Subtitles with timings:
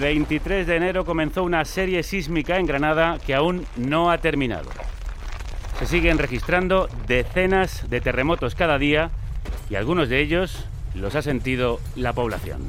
[0.00, 4.70] 23 de enero comenzó una serie sísmica en Granada que aún no ha terminado.
[5.78, 9.10] Se siguen registrando decenas de terremotos cada día
[9.70, 12.62] y algunos de ellos los ha sentido la población.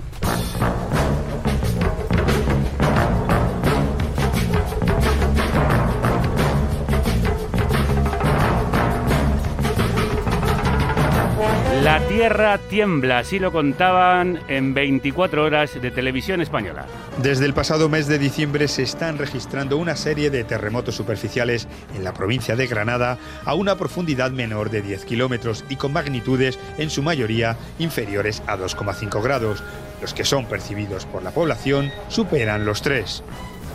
[11.89, 16.85] La tierra tiembla, así lo contaban en 24 horas de televisión española.
[17.17, 22.03] Desde el pasado mes de diciembre se están registrando una serie de terremotos superficiales en
[22.03, 26.91] la provincia de Granada a una profundidad menor de 10 kilómetros y con magnitudes en
[26.91, 29.63] su mayoría inferiores a 2,5 grados.
[29.99, 33.23] Los que son percibidos por la población superan los 3.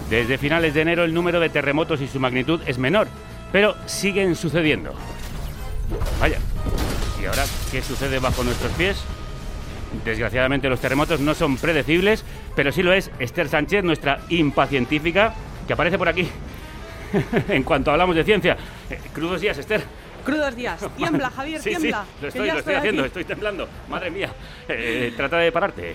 [0.08, 3.08] Desde finales de enero el número de terremotos y su magnitud es menor,
[3.50, 4.94] pero siguen sucediendo.
[6.20, 6.38] Vaya,
[7.24, 8.98] ¿Y ahora qué sucede bajo nuestros pies?
[10.04, 12.22] Desgraciadamente los terremotos no son predecibles,
[12.54, 15.34] pero sí lo es Esther Sánchez, nuestra impacientífica,
[15.66, 16.28] que aparece por aquí
[17.48, 18.58] en cuanto hablamos de ciencia.
[18.90, 19.82] Eh, crudos días, Esther.
[20.24, 20.80] Crudos días.
[20.96, 22.04] Tiembla, Javier, sí, tiembla.
[22.04, 23.68] Sí, lo estoy, lo estoy, haciendo, estoy temblando.
[23.88, 24.30] Madre mía.
[24.68, 25.94] Eh, trata de pararte.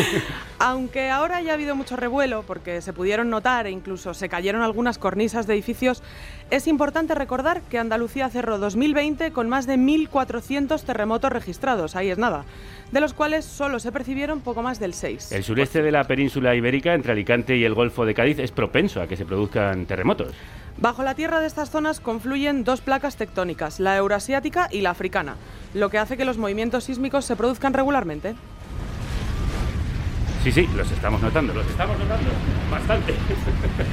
[0.58, 4.62] Aunque ahora ya ha habido mucho revuelo, porque se pudieron notar e incluso se cayeron
[4.62, 6.02] algunas cornisas de edificios,
[6.50, 11.96] es importante recordar que Andalucía cerró 2020 con más de 1.400 terremotos registrados.
[11.96, 12.44] Ahí es nada
[12.94, 15.32] de los cuales solo se percibieron poco más del 6.
[15.32, 19.02] El sureste de la península ibérica, entre Alicante y el Golfo de Cádiz, es propenso
[19.02, 20.32] a que se produzcan terremotos.
[20.76, 25.36] Bajo la tierra de estas zonas confluyen dos placas tectónicas, la eurasiática y la africana,
[25.72, 28.34] lo que hace que los movimientos sísmicos se produzcan regularmente.
[30.42, 32.28] Sí, sí, los estamos notando, los estamos notando
[32.70, 33.14] bastante.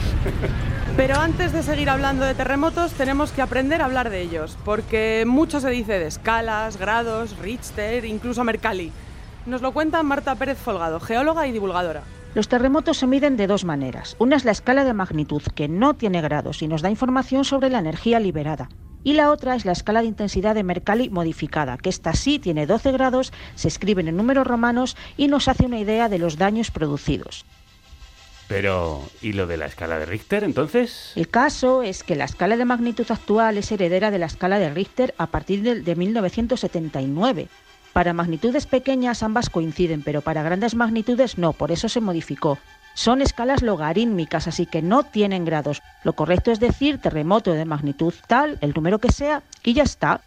[0.97, 5.23] Pero antes de seguir hablando de terremotos, tenemos que aprender a hablar de ellos, porque
[5.25, 8.91] mucho se dice de escalas, grados, Richter, incluso Mercalli.
[9.45, 12.03] Nos lo cuenta Marta Pérez Folgado, geóloga y divulgadora.
[12.33, 14.15] Los terremotos se miden de dos maneras.
[14.19, 17.69] Una es la escala de magnitud, que no tiene grados y nos da información sobre
[17.69, 18.69] la energía liberada
[19.03, 22.65] y la otra es la escala de intensidad de Mercalli modificada, que esta sí tiene
[22.65, 26.71] 12 grados, se escriben en números romanos y nos hace una idea de los daños
[26.71, 27.45] producidos.
[28.47, 31.13] Pero, ¿y lo de la escala de Richter entonces?
[31.15, 34.69] El caso es que la escala de magnitud actual es heredera de la escala de
[34.69, 37.47] Richter a partir de, de 1979.
[37.93, 42.57] Para magnitudes pequeñas ambas coinciden, pero para grandes magnitudes no, por eso se modificó.
[42.93, 45.81] Son escalas logarítmicas, así que no tienen grados.
[46.03, 50.21] Lo correcto es decir terremoto de magnitud tal, el número que sea, y ya está.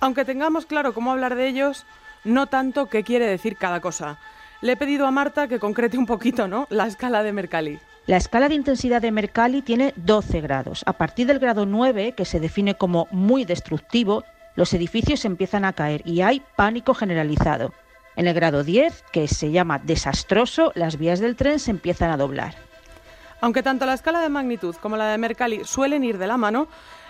[0.00, 1.84] Aunque tengamos claro cómo hablar de ellos,
[2.24, 4.18] no tanto qué quiere decir cada cosa.
[4.62, 6.66] Le he pedido a Marta que concrete un poquito, ¿no?
[6.70, 7.78] La escala de Mercalli.
[8.06, 10.82] La escala de intensidad de Mercalli tiene 12 grados.
[10.86, 14.24] A partir del grado 9, que se define como muy destructivo,
[14.56, 17.72] los edificios empiezan a caer y hay pánico generalizado.
[18.16, 22.16] En el grado 10, que se llama desastroso, las vías del tren se empiezan a
[22.16, 22.54] doblar.
[23.42, 26.68] Aunque tanto la escala de magnitud como la de Mercalli suelen ir de la mano,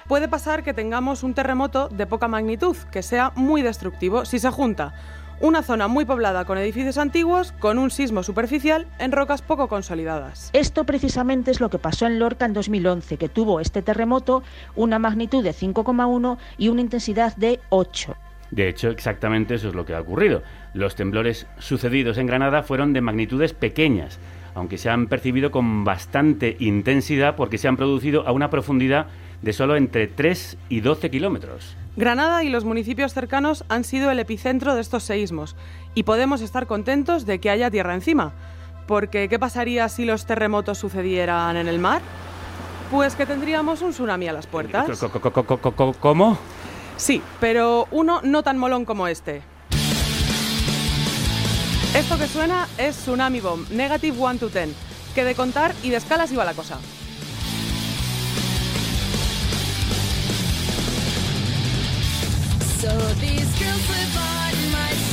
[0.09, 4.51] puede pasar que tengamos un terremoto de poca magnitud, que sea muy destructivo, si se
[4.51, 4.93] junta
[5.41, 10.51] una zona muy poblada con edificios antiguos, con un sismo superficial en rocas poco consolidadas.
[10.53, 14.43] Esto precisamente es lo que pasó en Lorca en 2011, que tuvo este terremoto
[14.75, 18.17] una magnitud de 5,1 y una intensidad de 8.
[18.51, 20.43] De hecho, exactamente eso es lo que ha ocurrido.
[20.73, 24.19] Los temblores sucedidos en Granada fueron de magnitudes pequeñas,
[24.55, 29.07] aunque se han percibido con bastante intensidad porque se han producido a una profundidad
[29.43, 31.77] de solo entre 3 y 12 kilómetros.
[31.97, 35.57] Granada y los municipios cercanos han sido el epicentro de estos seísmos
[35.95, 38.35] y podemos estar contentos de que haya tierra encima.
[38.87, 42.03] Porque, ¿qué pasaría si los terremotos sucedieran en el mar?
[42.91, 44.87] Pues que tendríamos un tsunami a las puertas.
[45.99, 46.39] ¿Cómo?
[46.99, 49.43] Sí, pero uno no tan molón como este.
[51.97, 54.69] Esto que suena es Tsunami Bomb, Negative 1 to 10,
[55.15, 56.79] que de contar y de escalas iba la cosa.
[62.87, 65.06] So these girls live on my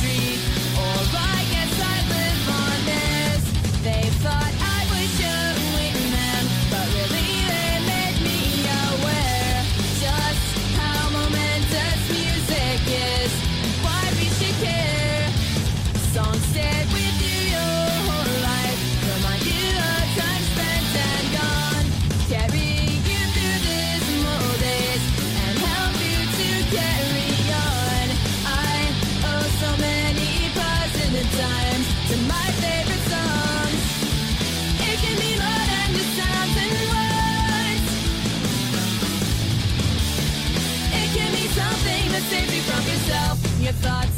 [43.82, 44.13] thoughts,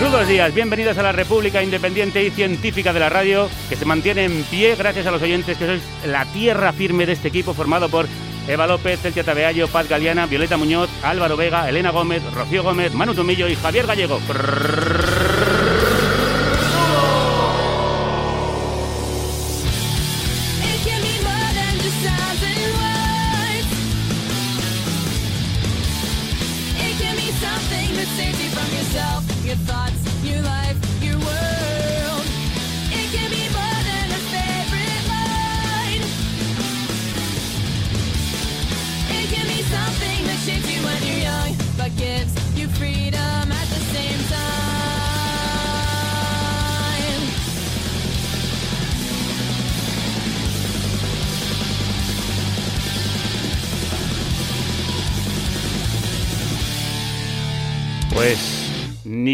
[0.00, 4.24] Crudos días, bienvenidos a la República Independiente y Científica de la Radio, que se mantiene
[4.24, 7.90] en pie gracias a los oyentes que sois la tierra firme de este equipo formado
[7.90, 8.06] por
[8.48, 13.14] Eva López, Celtia Tabeallo, Paz Galeana, Violeta Muñoz, Álvaro Vega, Elena Gómez, Rocío Gómez, Manu
[13.14, 14.18] Tumillo y Javier Gallego.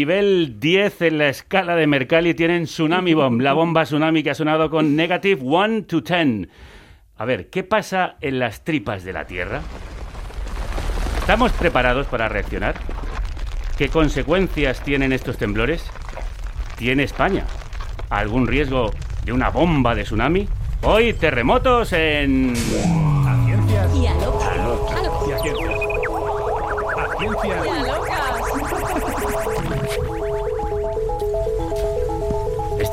[0.07, 4.35] Nivel 10 en la escala de Mercalli tienen Tsunami Bomb, la bomba tsunami que ha
[4.35, 6.47] sonado con negative 1 to 10.
[7.17, 9.59] A ver, ¿qué pasa en las tripas de la Tierra?
[11.19, 12.75] ¿Estamos preparados para reaccionar?
[13.77, 15.83] ¿Qué consecuencias tienen estos temblores?
[16.77, 17.45] ¿Tiene España
[18.09, 18.91] algún riesgo
[19.25, 20.47] de una bomba de tsunami?
[20.83, 22.53] Hoy terremotos en...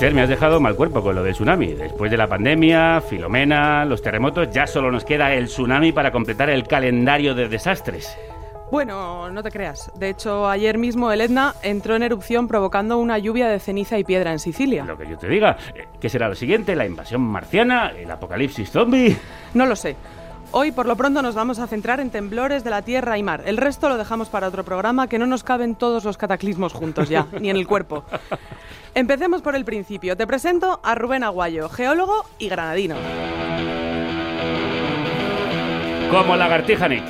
[0.04, 1.72] Esther, me has dejado mal cuerpo con lo del tsunami.
[1.72, 6.50] Después de la pandemia, Filomena, los terremotos, ya solo nos queda el tsunami para completar
[6.50, 8.14] el calendario de desastres.
[8.70, 9.90] Bueno, no te creas.
[9.94, 14.04] De hecho, ayer mismo el Etna entró en erupción provocando una lluvia de ceniza y
[14.04, 14.84] piedra en Sicilia.
[14.84, 15.56] Lo que yo te diga.
[15.74, 16.76] Eh, ¿Qué será lo siguiente?
[16.76, 17.92] ¿La invasión marciana?
[17.96, 19.16] ¿El apocalipsis zombie?
[19.54, 19.96] No lo sé.
[20.56, 23.42] Hoy, por lo pronto, nos vamos a centrar en temblores de la tierra y mar.
[23.44, 27.08] El resto lo dejamos para otro programa que no nos caben todos los cataclismos juntos
[27.08, 28.04] ya, ni en el cuerpo.
[28.94, 30.16] Empecemos por el principio.
[30.16, 32.94] Te presento a Rubén Aguayo, geólogo y granadino.
[36.12, 37.02] Como lagartija Nick.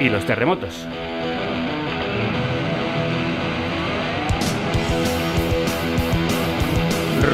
[0.00, 0.86] Y los terremotos.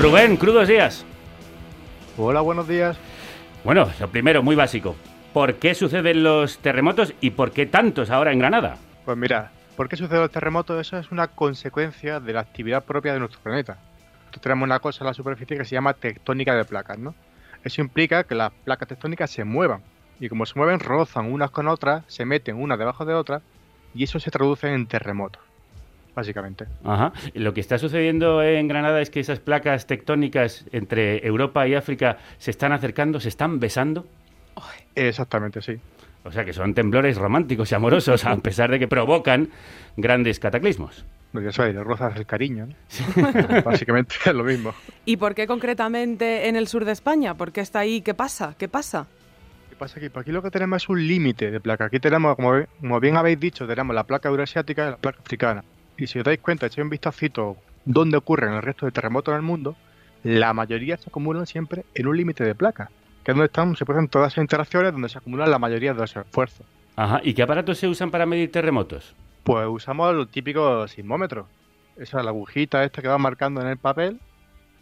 [0.02, 1.04] Rubén, crudos días.
[2.16, 2.98] Hola, buenos días.
[3.64, 4.96] Bueno, lo primero, muy básico.
[5.32, 8.78] ¿Por qué suceden los terremotos y por qué tantos ahora en Granada?
[9.04, 10.80] Pues mira, ¿por qué suceden los terremotos?
[10.80, 13.78] Eso es una consecuencia de la actividad propia de nuestro planeta.
[14.20, 17.14] Nosotros tenemos una cosa en la superficie que se llama tectónica de placas, ¿no?
[17.64, 19.82] Eso implica que las placas tectónicas se muevan.
[20.20, 23.42] Y como se mueven, rozan unas con otras, se meten unas debajo de otras,
[23.94, 25.42] y eso se traduce en terremotos,
[26.18, 26.66] básicamente.
[26.82, 27.12] Ajá.
[27.32, 31.74] Y Lo que está sucediendo en Granada es que esas placas tectónicas entre Europa y
[31.74, 34.04] África se están acercando, se están besando.
[34.96, 35.78] Exactamente, sí.
[36.24, 39.48] O sea que son temblores románticos y amorosos, a pesar de que provocan
[39.96, 41.04] grandes cataclismos.
[41.32, 43.62] Ya sabéis, le rozas el cariño, ¿no?
[43.64, 44.74] Básicamente es lo mismo.
[45.04, 47.34] ¿Y por qué concretamente en el sur de España?
[47.34, 48.00] ¿Por qué está ahí?
[48.00, 48.56] ¿Qué pasa?
[48.58, 49.06] ¿Qué pasa?
[49.70, 50.08] ¿Qué pasa aquí?
[50.08, 51.84] Pues aquí lo que tenemos es un límite de placa.
[51.84, 55.64] Aquí tenemos, como, como bien habéis dicho, tenemos la placa euroasiática y la placa africana.
[55.98, 59.36] Y si os dais cuenta, echáis un vistacito dónde ocurren el resto de terremotos en
[59.36, 59.76] el mundo,
[60.22, 62.90] la mayoría se acumulan siempre en un límite de placa,
[63.24, 66.00] que es donde están, se producen todas esas interacciones donde se acumulan la mayoría de
[66.00, 66.66] los esfuerzos.
[66.96, 67.20] Ajá.
[67.22, 69.14] ¿Y qué aparatos se usan para medir terremotos?
[69.44, 71.46] Pues usamos los típicos sismómetros.
[71.96, 74.20] Esa es la agujita esta que va marcando en el papel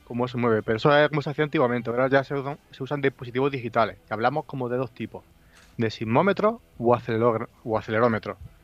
[0.04, 0.62] cómo se mueve.
[0.62, 1.90] Pero eso es como se hacía antiguamente.
[1.90, 5.24] Ahora ya se usan, se usan dispositivos digitales, que hablamos como de dos tipos.
[5.76, 7.78] De sismómetro o, aceleró- o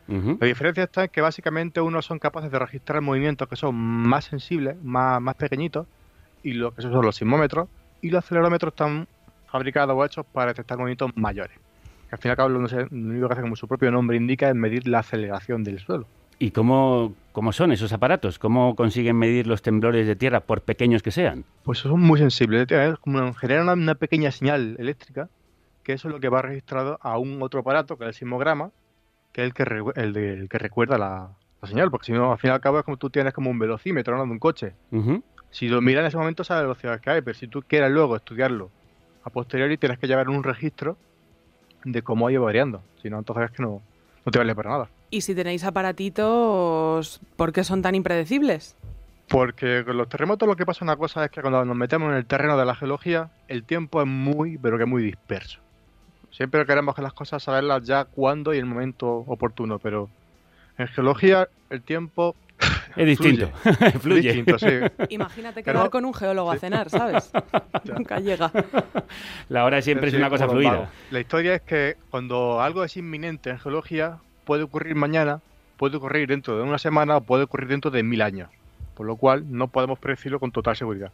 [0.09, 4.25] La diferencia está en que básicamente unos son capaces de registrar movimientos que son más
[4.25, 5.87] sensibles, más, más pequeñitos,
[6.43, 7.69] y lo que son los sismómetros,
[8.01, 9.07] y los acelerómetros están
[9.47, 11.57] fabricados o hechos para detectar movimientos mayores.
[12.09, 14.49] Que al fin y al cabo lo, único que hace como su propio nombre indica
[14.49, 16.07] es medir la aceleración del suelo.
[16.39, 18.39] ¿Y cómo, ¿Cómo son esos aparatos?
[18.39, 21.45] ¿Cómo consiguen medir los temblores de tierra, por pequeños que sean?
[21.63, 22.69] Pues son muy sensibles.
[22.69, 25.29] Es como generan una, una pequeña señal eléctrica,
[25.85, 28.73] que eso es lo que va registrado a un otro aparato, que es el sismograma,
[29.33, 32.13] que es el que, re- el de- el que recuerda la, la señal, porque si
[32.13, 34.25] no, al fin y al cabo es como tú tienes como un velocímetro ¿no?
[34.25, 34.75] de un coche.
[35.51, 37.91] Si lo miras en ese momento sabes la velocidad que hay, pero si tú quieres
[37.91, 38.71] luego estudiarlo
[39.25, 40.97] a posteriori tienes que llevar un registro
[41.85, 42.83] de cómo ha ido variando.
[43.03, 43.83] Si no, entonces es que no,
[44.25, 44.89] no te vale para nada.
[45.11, 48.77] Y si tenéis aparatitos, ¿por qué son tan impredecibles?
[49.29, 52.17] Porque con los terremotos lo que pasa una cosa es que cuando nos metemos en
[52.17, 55.61] el terreno de la geología, el tiempo es muy, pero que muy disperso.
[56.33, 60.09] Siempre queremos que las cosas saberlas ya cuándo y el momento oportuno, pero
[60.79, 62.35] en geología el tiempo
[62.97, 63.51] Es distinto.
[63.81, 64.33] es Fluye.
[64.33, 64.67] distinto, sí.
[65.09, 67.31] Imagínate Pero- quedar con un geólogo a cenar, ¿sabes?
[67.85, 67.95] Ya.
[67.95, 68.53] Nunca llega.
[69.49, 70.89] La hora siempre es Sí, una cosa fluida.
[71.11, 75.41] La historia es que cuando algo es inminente en geología, puede ocurrir mañana,
[75.77, 78.49] puede ocurrir dentro de una semana o puede ocurrir dentro de mil años.
[78.95, 81.11] Por lo cual no podemos predecirlo con total seguridad.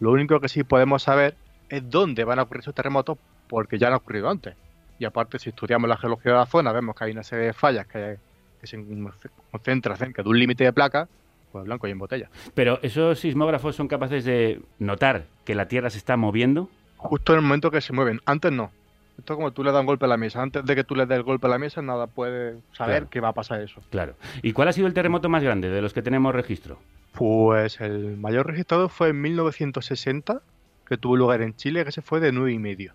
[0.00, 1.36] Lo único que sí podemos saber
[1.68, 3.16] es dónde van a ocurrir esos terremotos
[3.48, 4.54] porque ya han ocurrido antes.
[4.98, 7.52] Y aparte, si estudiamos la geología de la zona, vemos que hay una serie de
[7.52, 8.18] fallas que,
[8.60, 8.78] que se
[9.50, 11.08] concentran cerca de un límite de placas,
[11.52, 12.28] pues blanco y en botella.
[12.54, 16.68] Pero esos sismógrafos son capaces de notar que la Tierra se está moviendo.
[16.96, 18.20] Justo en el momento que se mueven.
[18.26, 18.72] Antes no.
[19.18, 20.42] Esto es como tú le das un golpe a la mesa.
[20.42, 23.10] Antes de que tú le des el golpe a la mesa, nada puede saber Claro.
[23.10, 23.80] que va a pasar eso.
[23.90, 24.14] Claro.
[24.42, 26.78] ¿Y cuál ha sido el terremoto más grande de los que tenemos registro?
[27.14, 30.40] Pues el mayor registrado fue en 1960,
[30.86, 32.94] que tuvo lugar en Chile, que se fue de nueve y medio.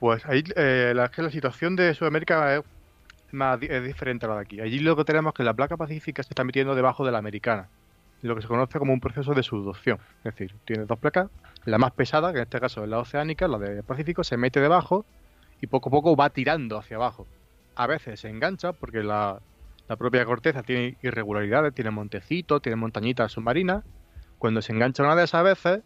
[0.00, 2.64] Pues ahí eh, la, situación de Sudamérica es,
[3.32, 4.60] más, diferente a la de aquí.
[4.60, 7.18] Allí lo que tenemos es que la placa pacífica se está metiendo debajo de la
[7.18, 7.68] americana,
[8.22, 9.98] lo que se conoce como un proceso de subducción.
[10.24, 11.28] Es decir, tiene dos placas,
[11.66, 14.58] la más pesada, que en este caso es la oceánica, la del Pacífico, se mete
[14.60, 15.04] debajo
[15.60, 17.26] y poco a poco va tirando hacia abajo.
[17.76, 19.40] A veces se engancha porque la,
[19.86, 23.84] la propia corteza tiene irregularidades, tiene montecitos, tiene montañitas submarinas.
[24.38, 25.80] Cuando se engancha una de esas veces,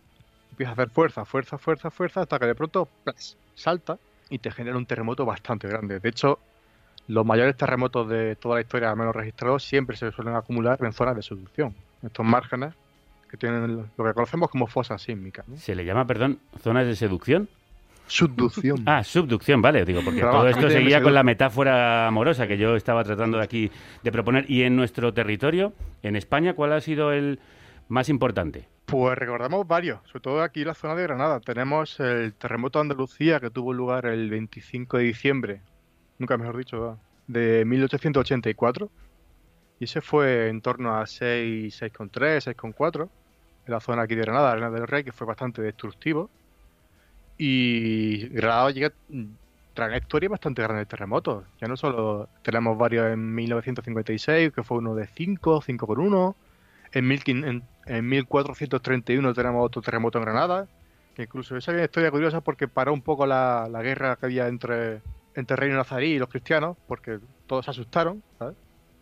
[0.54, 3.37] empieza a hacer fuerza, fuerza, fuerza, fuerza, hasta que de pronto ¡plas!
[3.54, 3.99] salta
[4.30, 5.99] y te genera un terremoto bastante grande.
[5.99, 6.38] De hecho,
[7.08, 10.92] los mayores terremotos de toda la historia, al menos registrados, siempre se suelen acumular en
[10.92, 11.75] zonas de subducción.
[12.02, 12.75] Estos márgenes
[13.28, 15.46] que tienen lo que conocemos como fosas sísmicas.
[15.49, 15.56] ¿no?
[15.56, 17.49] Se le llama, perdón, zonas de seducción.
[18.06, 18.82] Subducción.
[18.87, 22.76] Ah, subducción, vale, digo, porque Pero todo esto seguía con la metáfora amorosa que yo
[22.76, 23.70] estaba tratando de aquí
[24.02, 24.49] de proponer.
[24.49, 27.40] Y en nuestro territorio, en España, ¿cuál ha sido el
[27.88, 28.68] más importante?
[28.87, 31.41] Pues recordamos varios, sobre todo aquí en la zona de Granada.
[31.41, 35.62] Tenemos el terremoto de Andalucía que tuvo lugar el 25 de diciembre,
[36.19, 38.91] nunca mejor dicho, de 1884.
[39.81, 43.09] Y ese fue en torno a 6, 6,3, 6,4
[43.67, 46.31] en la zona aquí de Granada, Arena del Rey, que fue bastante destructivo.
[47.38, 51.45] Y Granada llega una historia bastante grande de terremotos.
[51.61, 56.37] Ya no solo tenemos varios en 1956, que fue uno de 5, 5 con 1.
[56.94, 57.50] En, 1500
[57.86, 60.66] en, en 1431 tenemos otro terremoto en Granada,
[61.14, 64.26] que incluso esa es una historia curiosa porque paró un poco la, la guerra que
[64.26, 65.02] había entre,
[65.34, 68.56] entre el reino nazarí y los cristianos, porque todos se asustaron, ¿sabes?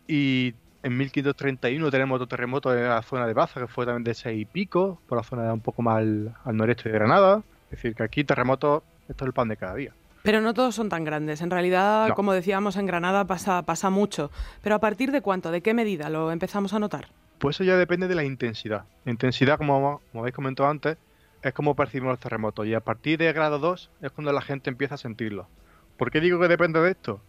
[0.09, 4.15] Y en 1531 tenemos otro terremoto en la zona de Baza, que fue también de
[4.15, 7.43] 6 y pico, por la zona un poco más al, al noreste de Granada.
[7.67, 9.93] Es decir, que aquí terremotos, esto es el pan de cada día.
[10.23, 11.41] Pero no todos son tan grandes.
[11.41, 12.15] En realidad, No.
[12.15, 14.31] como decíamos, en Granada pasa, pasa mucho.
[14.63, 15.51] Pero ¿a partir de cuánto?
[15.51, 17.09] ¿De qué medida lo empezamos a notar?
[17.43, 18.85] Pues eso ya depende de la intensidad.
[19.05, 20.97] La intensidad, como, habéis comentado antes,
[21.43, 22.69] es como percibimos los terremotos.
[22.69, 25.49] Y a partir de grado 2 es cuando la gente empieza a sentirlo.
[25.97, 27.21] ¿Por qué digo que depende de esto?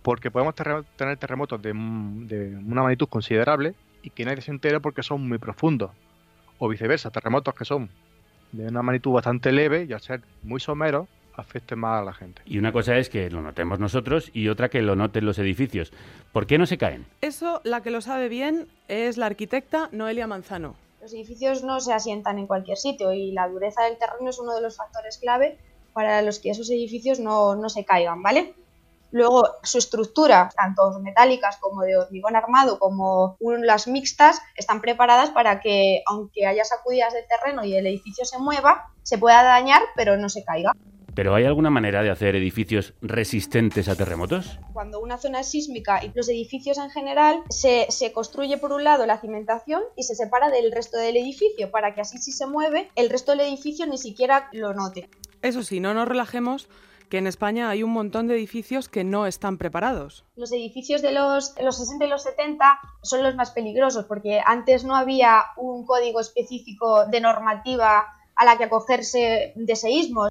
[0.00, 5.02] Porque podemos tener terremotos de, de una magnitud considerable y que nadie se entere porque
[5.02, 5.90] son muy profundos.
[6.58, 7.90] O viceversa, terremotos que son
[8.52, 11.08] de una magnitud bastante leve y al ser muy someros
[11.38, 12.42] afecten más a la gente.
[12.44, 15.92] Y una cosa es que lo notemos nosotros y otra que lo noten los edificios.
[16.32, 17.06] ¿Por qué no se caen?
[17.20, 20.74] Eso, la que lo sabe bien, es la arquitecta Noelia Manzano.
[21.00, 24.54] Los edificios no se asientan en cualquier sitio y la dureza del terreno es uno
[24.54, 25.56] de los factores clave
[25.92, 28.54] para los que esos edificios no, no se caigan, ¿vale?
[29.10, 35.30] Luego, su estructura, tanto metálicas como de hormigón armado, como un- las mixtas, están preparadas
[35.30, 39.80] para que, aunque haya sacudidas del terreno y el edificio se mueva, se pueda dañar,
[39.96, 40.72] pero no se caiga.
[41.18, 44.60] ¿Pero hay alguna manera de hacer edificios resistentes a terremotos?
[44.72, 48.84] Cuando una zona es sísmica y los edificios en general, se, se construye por un
[48.84, 52.46] lado la cimentación y se separa del resto del edificio, para que así si se
[52.46, 55.10] mueve, el resto del edificio ni siquiera lo note.
[55.42, 56.68] Eso sí, no nos relajemos,
[57.10, 60.24] que en España hay un montón de edificios que no están preparados.
[60.36, 64.40] Los edificios de los, de los 60 y los 70 son los más peligrosos porque
[64.46, 68.06] antes no había un código específico de normativa
[68.36, 70.28] a la que acogerse de seísmos.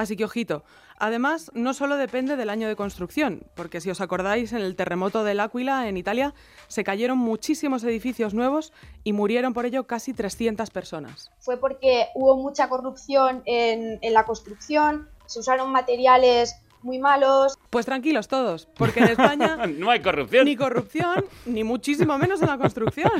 [0.00, 0.64] Así que ojito,
[1.02, 5.24] Además, no solo depende del año de construcción, porque si os acordáis, en el terremoto
[5.24, 6.34] del Áquila, en Italia,
[6.68, 11.30] se cayeron muchísimos edificios nuevos y murieron por ello casi 300 personas.
[11.38, 17.58] Fue porque hubo mucha corrupción en, en la construcción, se usaron materiales muy malos.
[17.70, 20.44] Pues tranquilos todos, porque en España no hay corrupción.
[20.44, 23.10] ni corrupción, ni muchísimo menos en la construcción.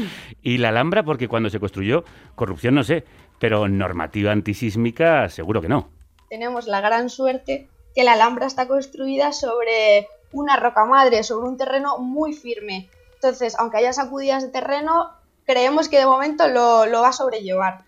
[0.42, 3.04] Y la Alhambra, porque cuando se construyó, corrupción no sé,
[3.38, 5.99] pero normativa antisísmica seguro que no.
[6.30, 11.56] Tenemos la gran suerte que la Alhambra está construida sobre una roca madre, sobre un
[11.58, 12.88] terreno muy firme.
[13.14, 15.10] Entonces, aunque haya sacudidas de terreno,
[15.44, 17.82] creemos que de momento lo, lo va a sobrellevar.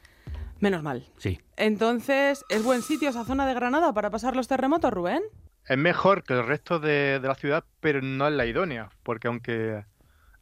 [0.58, 1.06] Menos mal.
[1.18, 1.40] Sí.
[1.56, 5.22] Entonces, ¿es buen sitio esa zona de Granada para pasar los terremotos, Rubén?
[5.68, 9.28] Es mejor que el resto de, de la ciudad, pero no es la idónea, porque
[9.28, 9.84] aunque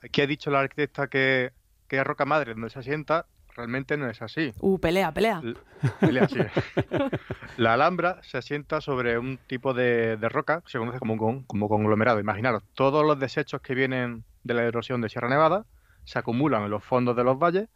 [0.03, 1.53] aquí ha dicho la arquitecta que,
[1.87, 3.27] que es roca madre donde se asienta,
[3.61, 4.53] realmente no es así.
[4.61, 5.41] Uh, pelea, pelea.
[5.43, 5.55] L-
[6.01, 6.39] pelea, sí.
[7.59, 11.45] La Alhambra se asienta sobre un tipo de, de roca que se conoce como, un
[11.45, 12.21] como conglomerado.
[12.21, 15.67] Imaginaros, todos los desechos que vienen de la erosión de Sierra Nevada
[16.05, 17.69] se acumulan en los fondos de los valles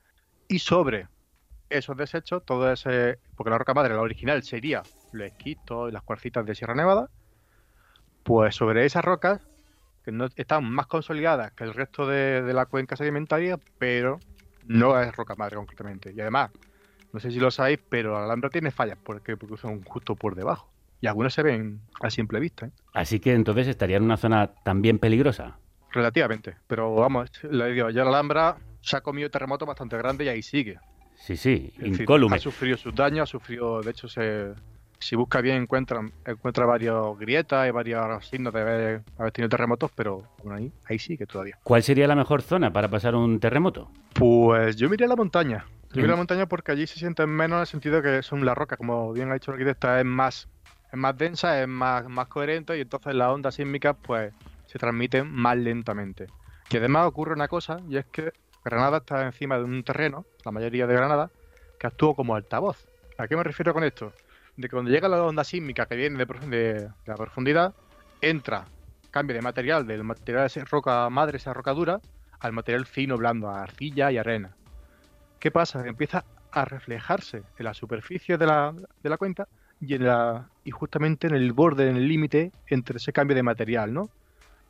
[0.49, 1.09] y sobre
[1.69, 3.19] esos desechos, todo ese.
[3.37, 7.11] Porque la roca madre, la original, sería los esquistos y las cuarcitas de Sierra Nevada.
[8.23, 9.43] Pues sobre esas rocas,
[10.03, 14.19] que no están más consolidadas que el resto de, de la cuenca sedimentaria, pero
[14.67, 16.13] no es roca madre concretamente.
[16.15, 16.51] Y además,
[17.13, 20.35] no sé si lo sabéis, pero la Alhambra tiene fallas porque, porque son justo por
[20.35, 20.71] debajo.
[21.01, 22.71] Y algunas se ven a simple vista, ¿eh?
[22.95, 25.59] Así que entonces estaría en una zona también peligrosa.
[25.93, 26.57] relativamente.
[26.67, 30.43] Pero vamos, le digo, ya la Alhambra se ha comido terremotos bastante grandes y ahí
[30.43, 30.79] sigue.
[31.17, 32.37] Sí, sí, incólume.
[32.37, 34.53] ha sufrido sus daños, ha sufrido, de hecho, se,
[34.99, 39.91] si busca bien encuentra, encuentra varias grietas y varios signos de haber, haber tenido terremotos,
[39.95, 41.59] pero aún ahí, ahí sigue todavía.
[41.63, 43.91] ¿Cuál sería la mejor zona para pasar un terremoto?
[44.15, 45.67] Pues yo miré la montaña.
[45.93, 46.11] Yo miré Mm.
[46.11, 49.13] la montaña porque allí se sienten menos en el sentido que son la roca, como
[49.13, 50.49] bien ha dicho el arquitecta, es más,
[50.93, 54.33] es más densa, es más, más coherente y entonces las ondas sísmicas pues
[54.67, 56.27] se transmiten más lentamente.
[56.71, 58.33] Y además ocurre una cosa, y es que
[58.65, 61.31] Granada está encima de un terreno, la mayoría de Granada,
[61.79, 62.89] que actúa como altavoz.
[63.19, 64.13] ¿A qué me refiero con esto?
[64.57, 67.75] De que cuando llega la onda sísmica que viene de, de- la profundidad,
[68.21, 68.67] entra,
[69.11, 72.01] cambia de material, del material de roca madre, esa roca dura,
[72.41, 74.55] al material fino, blando, a arcilla y arena.
[75.41, 75.87] ¿Qué pasa?
[75.87, 79.49] Empieza a reflejarse en la superficie de la, de la cuenca
[79.81, 83.43] y, en la, y justamente en el borde, en el límite entre ese cambio de
[83.43, 84.09] material, ¿no?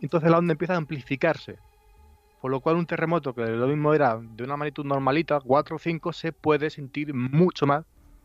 [0.00, 1.56] Entonces la onda empieza a amplificarse.
[2.40, 5.78] Por lo cual un terremoto que lo mismo era de una magnitud normalita, 4 o
[5.78, 7.84] 5, se puede sentir mucho más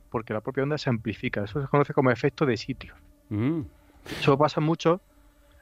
[0.09, 1.43] porque la propia onda se amplifica.
[1.43, 2.93] Eso se conoce como efecto de sitio.
[3.29, 3.61] Mm,
[4.19, 5.01] Eso pasa mucho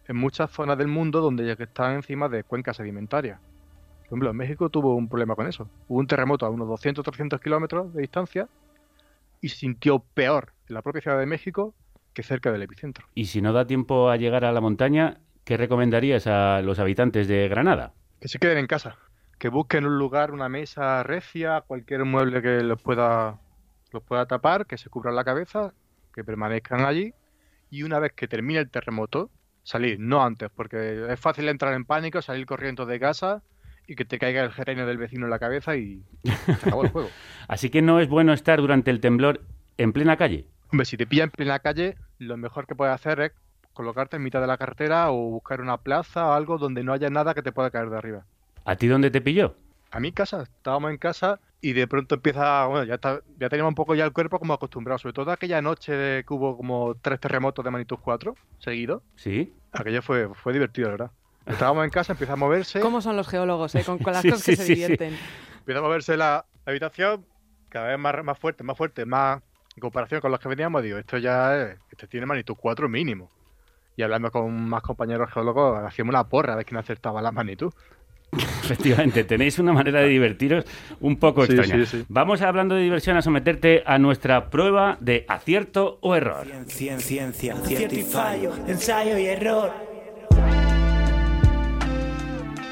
[0.08, 3.40] en muchas zonas del mundo donde ya que están encima de cuencas sedimentarias.
[3.40, 5.70] Por ejemplo, en México tuvo un problema con eso.
[5.88, 8.48] Hubo un terremoto a unos 200 300 kilómetros de distancia
[9.42, 11.74] y se sintió peor en la propia Ciudad de México
[12.14, 13.06] que cerca del epicentro.
[13.14, 17.28] Y si no da tiempo a llegar a la montaña, ¿qué recomendarías a los habitantes
[17.28, 17.94] de Granada?
[18.20, 18.98] Que se queden en casa,
[19.38, 23.40] que busquen un lugar, una mesa recia, cualquier mueble que los pueda,
[23.92, 25.74] los pueda tapar, que se cubran la cabeza,
[26.14, 27.14] que permanezcan allí
[27.70, 29.30] y una vez que termine el terremoto,
[29.64, 33.44] salir, no antes, porque es fácil entrar en pánico, salir corriendo de casa
[33.88, 36.90] y que te caiga el gerenio del vecino en la cabeza y se acabó el
[36.90, 37.10] juego.
[37.48, 39.42] Así que no es bueno estar durante el temblor
[39.78, 40.48] en plena calle.
[40.72, 43.32] Hombre, si te pilla en plena calle, lo mejor que puedes hacer es
[43.74, 47.10] colocarte en mitad de la carretera o buscar una plaza o algo donde no haya
[47.10, 48.26] nada que te pueda caer de arriba.
[48.66, 49.56] ¿A ti dónde te pilló?
[49.92, 53.72] A mi casa, estábamos en casa y de pronto empieza, bueno, ya, está, ya teníamos
[53.72, 56.96] un poco ya el cuerpo como acostumbrado, sobre todo aquella noche de que hubo como
[57.02, 59.02] tres terremotos de magnitud 4 seguidos.
[59.16, 59.54] Sí.
[59.72, 61.12] Aquello fue, fue divertido, la verdad.
[61.46, 63.84] Estábamos en casa, empieza a moverse, ¿Cómo son los geólogos, eh?
[63.86, 65.18] Con, con las Sí, cosas que sí, se divierten.
[65.60, 67.26] empieza a moverse la, la habitación,
[67.70, 69.42] cada vez más, más fuerte, más fuerte, más
[69.76, 73.30] en comparación con los que veníamos, digo, esto ya es, esto tiene magnitud 4 mínimo.
[73.96, 77.74] Y hablando con más compañeros geólogos, hacíamos una porra de quién acertaba la magnitud.
[78.64, 80.66] Efectivamente, tenéis una manera de divertiros
[81.00, 81.86] un poco Sí, extraña.
[81.86, 82.06] sí, sí.
[82.10, 86.46] Vamos hablando de diversión a someterte a nuestra prueba de acierto o error.
[86.68, 89.72] Ciencia, ciencia, acierto y fallo, ensayo y error.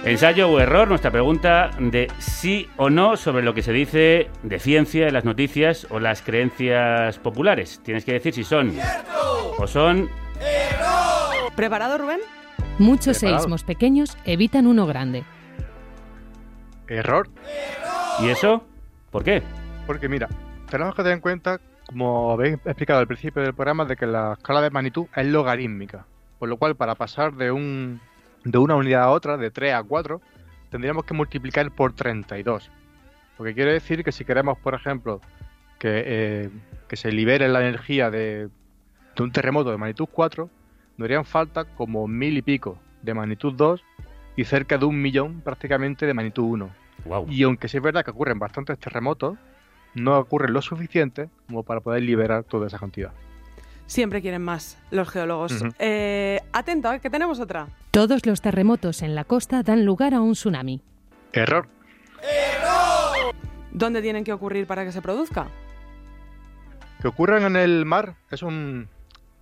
[0.04, 4.60] Ensayo o error, nuestra pregunta de sí o no sobre lo que se dice de
[4.60, 7.82] ciencia en las noticias o las creencias populares.
[7.84, 8.74] Tienes que decir si son
[9.58, 10.10] o son
[11.56, 12.20] ¿Preparado, Rubén?
[12.78, 13.40] Muchos Preparado.
[13.40, 15.24] seísmos pequeños evitan uno grande.
[16.88, 17.30] Error,
[18.22, 18.64] ¿Y eso?
[19.12, 19.42] ¿Por qué?
[19.86, 20.28] porque mira,
[20.70, 24.34] tenemos que tener en cuenta, como habéis explicado al principio del programa, de que la
[24.34, 26.06] escala de magnitud es logarítmica.
[26.40, 28.02] Por lo cual, para pasar de, un,
[28.44, 30.22] de una unidad a otra, de 3 a 4,
[30.70, 32.72] tendríamos que multiplicar por 32.
[33.38, 35.22] Lo que quiere decir que si queremos, por ejemplo,
[35.78, 36.50] que, eh,
[36.88, 38.50] que se libere la energía de,
[39.16, 40.50] de un terremoto de magnitud 4,
[40.98, 43.84] nos harían falta como mil y pico de magnitud 2
[44.36, 46.70] y cerca de un millón prácticamente de magnitud 1.
[47.06, 47.28] Wow.
[47.30, 49.38] Y aunque sí es verdad que ocurren bastantes terremotos,
[49.94, 53.12] no ocurren lo suficiente como para poder liberar toda esa cantidad.
[53.88, 55.64] Siempre quieren más los geólogos.
[55.80, 57.00] Eh, atento, ¿eh?
[57.00, 57.68] que tenemos otra.
[57.92, 60.82] Todos los terremotos en la costa dan lugar a un tsunami.
[61.34, 61.68] Error.
[63.72, 65.48] ¿Dónde tienen que ocurrir para que se produzca?
[67.02, 68.88] Que ocurran en el mar es un,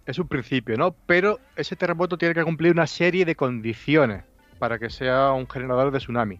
[0.06, 0.94] es un principio, ¿no?
[1.06, 5.92] Pero ese terremoto tiene que cumplir una serie de condiciones para que sea un generador
[5.92, 6.38] de tsunami.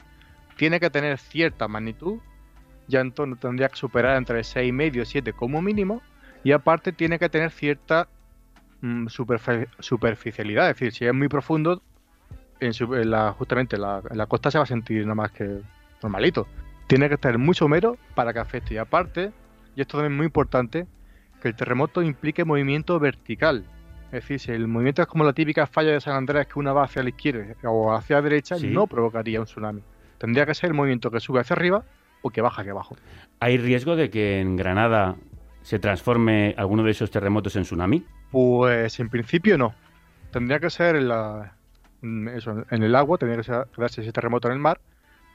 [0.58, 2.20] Tiene que tener cierta magnitud,
[2.88, 6.02] ya entonces tendría que superar entre 6,5 y 7 como mínimo,
[6.44, 8.08] y aparte tiene que tener cierta
[8.82, 9.08] mm,
[9.80, 11.82] superficialidad, es decir, si es muy profundo,
[12.60, 15.62] en su- la- justamente en la, costa se va a sentir nada más que
[16.02, 16.48] normalito.
[16.88, 19.32] Tiene que estar muy somero para que afecte, y aparte,
[19.76, 20.86] y esto también es muy importante,
[21.42, 23.66] que el terremoto implique movimiento vertical.
[24.14, 26.72] Es decir, si el movimiento es como la típica falla de San Andrés, que una
[26.72, 28.68] va hacia la izquierda o hacia la derecha, Sí.
[28.68, 29.82] no provocaría un tsunami.
[30.20, 31.84] Tendría que ser el movimiento que sube hacia arriba
[32.22, 32.96] o que baja hacia abajo.
[33.40, 35.16] ¿Hay riesgo de que en Granada
[35.64, 38.06] se transforme alguno de esos terremotos en tsunami?
[38.32, 39.74] Pues en principio no.
[40.32, 41.56] Tendría que ser en, la,
[42.36, 44.80] eso, en el agua, tendría que ser- darse ese terremoto en el mar,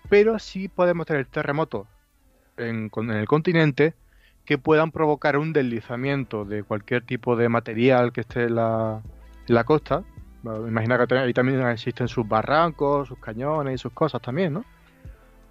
[0.08, 1.88] pero sí podemos tener terremotos
[2.56, 3.94] en el continente
[4.48, 9.02] que puedan provocar un deslizamiento de cualquier tipo de material que esté en la,
[9.66, 10.04] costa.
[10.42, 14.64] Imagina que ahí también existen sus barrancos, sus cañones y sus cosas también, ¿no?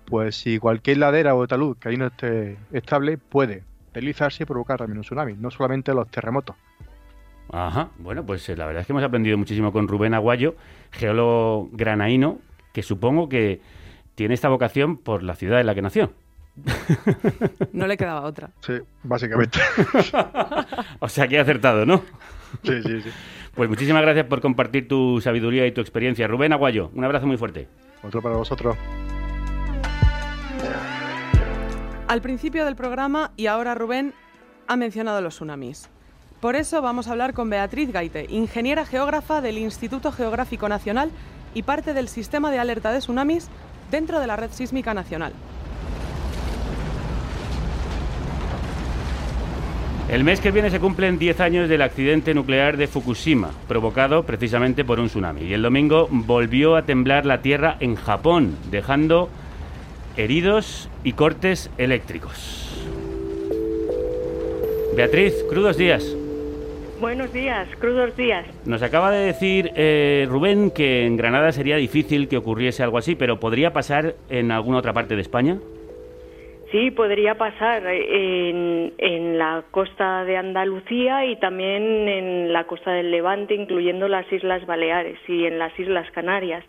[0.06, 4.80] Pues si cualquier ladera o talud que ahí no esté estable puede deslizarse y provocar
[4.80, 6.56] también un tsunami, no solamente los terremotos.
[7.52, 10.56] Ajá, bueno, pues eh, la verdad es que hemos aprendido muchísimo con Rubén Aguayo,
[10.90, 12.40] geólogo granaíno,
[12.74, 13.62] que supongo que
[14.16, 16.14] tiene esta vocación por la ciudad en la que nació.
[17.72, 18.52] No le quedaba otra.
[18.62, 19.60] Sí, básicamente.
[21.00, 22.02] O sea que he acertado, ¿no?
[22.64, 23.10] Sí, sí, sí.
[23.54, 26.28] Pues muchísimas gracias por compartir tu sabiduría y tu experiencia.
[26.28, 27.68] Rubén Aguayo, un abrazo muy fuerte.
[28.04, 28.78] Otro para vosotros.
[32.08, 34.14] Al principio del programa y ahora Rubén
[34.68, 35.90] ha mencionado los tsunamis.
[36.40, 41.10] Por eso vamos a hablar con Beatriz Gaite, ingeniera geógrafa del Instituto Geográfico Nacional
[41.54, 43.50] y parte del sistema de alerta de tsunamis
[43.90, 45.34] dentro de la Red Sísmica Nacional.
[50.10, 54.86] El mes que viene se cumplen 10 años del accidente nuclear de Fukushima, provocado precisamente
[54.86, 55.42] por un tsunami.
[55.42, 59.28] Y el domingo volvió a temblar la Tierra en Japón, dejando
[60.16, 62.88] heridos y cortes eléctricos.
[64.96, 66.16] Beatriz, crudos días.
[67.02, 68.46] Buenos días, crudos días.
[68.66, 73.16] Nos acaba de decir eh, Rubén que en Granada sería difícil que ocurriese algo así,
[73.16, 75.58] pero ¿podría pasar en alguna otra parte de España?
[76.72, 83.10] Sí, podría pasar en, en la costa de Andalucía y también en la costa del
[83.10, 86.66] Levante, incluyendo las Islas Baleares y en las Islas Canarias.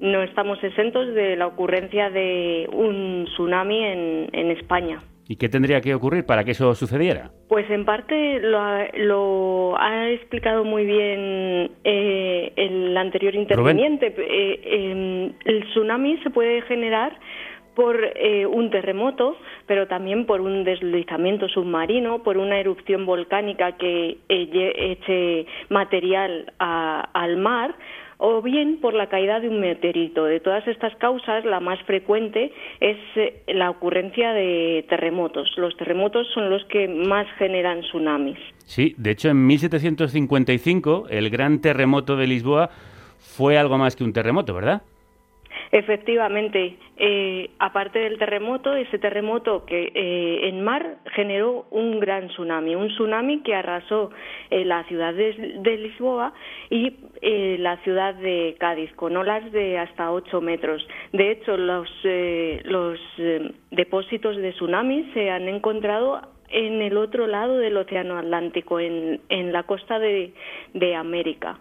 [0.00, 5.00] No estamos exentos de la ocurrencia de un tsunami en, en España.
[5.30, 7.30] ¿Y qué tendría que ocurrir para que eso sucediera?
[7.48, 14.06] Pues en parte lo ha, lo ha explicado muy bien eh, el anterior interviniente.
[14.06, 17.12] Eh, eh, el tsunami se puede generar
[17.78, 19.36] por eh, un terremoto,
[19.68, 27.36] pero también por un deslizamiento submarino, por una erupción volcánica que eh, eche material al
[27.36, 27.76] mar,
[28.16, 30.24] o bien por la caída de un meteorito.
[30.24, 35.48] De todas estas causas, la más frecuente es eh, la ocurrencia de terremotos.
[35.56, 38.38] Los terremotos son los que más generan tsunamis.
[38.64, 42.70] Sí, de hecho en 1755 el gran terremoto de Lisboa
[43.18, 44.82] fue algo más que un terremoto, ¿verdad?
[45.70, 52.74] Efectivamente, eh, aparte del terremoto, ese terremoto que eh, en mar generó un gran tsunami,
[52.74, 54.10] un tsunami que arrasó
[54.50, 56.32] eh, la ciudad de, de Lisboa
[56.70, 60.86] y eh, la ciudad de Cádiz, con olas de hasta 8 metros.
[61.12, 61.88] De hecho, los,
[62.64, 62.98] los
[63.70, 69.52] depósitos de tsunami se han encontrado en el otro lado del Océano Atlántico, en, en
[69.52, 70.32] la costa de,
[70.72, 71.58] de América.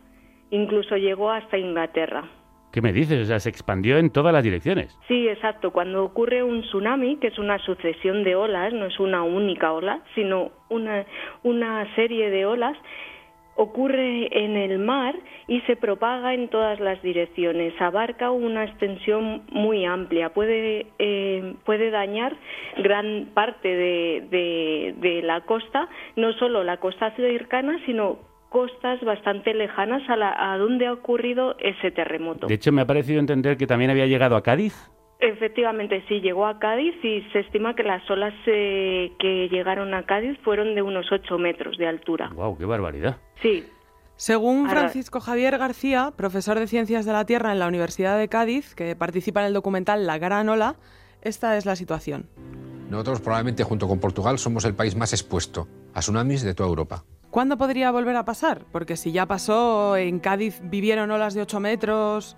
[0.49, 2.23] Incluso llegó hasta Inglaterra.
[2.71, 3.21] ¿Qué me dices?
[3.21, 4.97] O sea, se expandió en todas las direcciones.
[5.07, 5.71] Sí, exacto.
[5.71, 10.01] Cuando ocurre un tsunami, que es una sucesión de olas, no es una única ola,
[10.15, 11.05] sino una,
[11.43, 12.77] una serie de olas,
[13.55, 15.15] ocurre en el mar
[15.47, 17.73] y se propaga en todas las direcciones.
[17.81, 20.29] Abarca una extensión muy amplia.
[20.29, 22.35] Puede, eh, puede dañar
[22.77, 29.53] gran parte de, de, de la costa, no solo la costa cercana, sino costas bastante
[29.53, 32.47] lejanas a, la, a donde ha ocurrido ese terremoto.
[32.47, 34.89] De hecho, me ha parecido entender que también había llegado a Cádiz.
[35.19, 40.03] Efectivamente, sí, llegó a Cádiz y se estima que las olas eh, que llegaron a
[40.05, 42.29] Cádiz fueron de unos 8 metros de altura.
[42.35, 42.57] ¡Wow!
[42.57, 43.17] ¡Qué barbaridad!
[43.41, 43.65] Sí.
[44.15, 48.73] Según Francisco Javier García, profesor de Ciencias de la Tierra en la Universidad de Cádiz,
[48.73, 50.75] que participa en el documental La Gran Ola,
[51.21, 52.27] esta es la situación.
[52.89, 57.03] Nosotros probablemente junto con Portugal somos el país más expuesto a tsunamis de toda Europa.
[57.37, 58.61] ¿Cuándo podría volver a pasar?
[58.71, 62.35] Porque si ya pasó, en Cádiz vivieron olas de 8 metros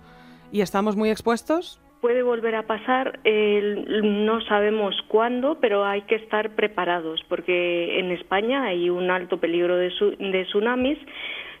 [0.52, 1.80] y estamos muy expuestos.
[2.02, 8.10] Puede volver a pasar, eh, no sabemos cuándo, pero hay que estar preparados porque en
[8.10, 10.98] España hay un alto peligro de, su- de tsunamis.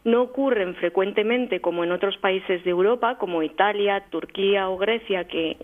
[0.04, 5.56] No ocurren frecuentemente como en otros países de Europa, como Italia, Turquía o Grecia, que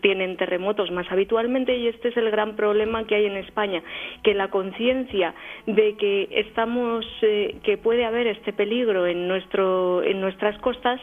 [0.00, 3.82] tienen terremotos más habitualmente, y este es el gran problema que hay en España,
[4.22, 5.34] que la conciencia
[5.66, 10.98] de que estamos, eh, que puede haber este peligro en nuestro, en nuestras costas,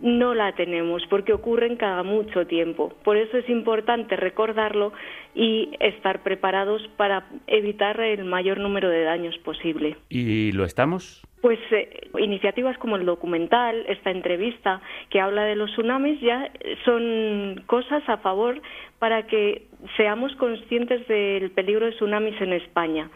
[0.00, 2.92] no la tenemos porque ocurren cada mucho tiempo.
[3.04, 4.92] Por eso es importante recordarlo
[5.34, 9.96] y estar preparados para evitar el mayor número de daños posible.
[10.08, 11.22] ¿Y lo estamos?
[11.40, 14.80] Pues eh, iniciativas como el documental, esta entrevista
[15.10, 16.50] que habla de los tsunamis ya
[16.84, 18.60] son cosas a favor
[18.98, 23.08] para que seamos conscientes del peligro de tsunamis en España.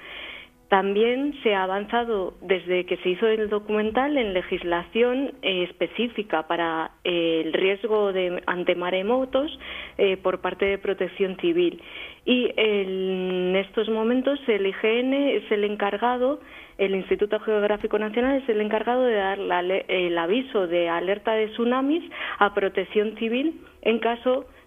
[0.73, 6.93] También se ha avanzado desde que se hizo el documental en legislación eh, específica para
[7.05, 9.51] eh, el riesgo de ante maremotos
[9.99, 11.79] eh, por parte de Protección Civil.
[12.25, 16.41] Y en estos momentos el IGN es el encargado,
[16.79, 19.39] el Instituto Geográfico Nacional es el encargado de dar
[19.89, 22.03] el aviso de alerta de tsunamis
[22.39, 24.62] a Protección Civil en caso de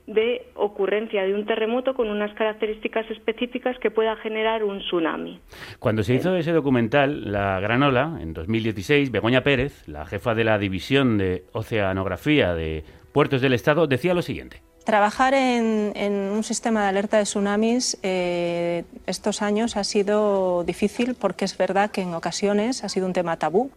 [0.55, 5.39] ocurrencia de un terremoto con unas características específicas que pueda generar un tsunami.
[5.79, 10.43] Cuando se hizo ese documental, La Gran Ola, en 2016, Begoña Pérez, la jefa de
[10.43, 14.61] la División de Oceanografía de Puertos del Estado, decía lo siguiente.
[14.85, 21.15] Trabajar en, en un sistema de alerta de tsunamis eh, estos años ha sido difícil
[21.19, 23.71] porque es verdad que en ocasiones ha sido un tema tabú.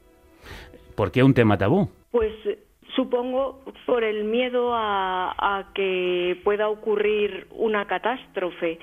[0.95, 1.89] ¿Por qué un tema tabú?
[2.11, 2.33] Pues
[2.99, 8.81] supongo por el miedo a, a que pueda ocurrir una catástrofe.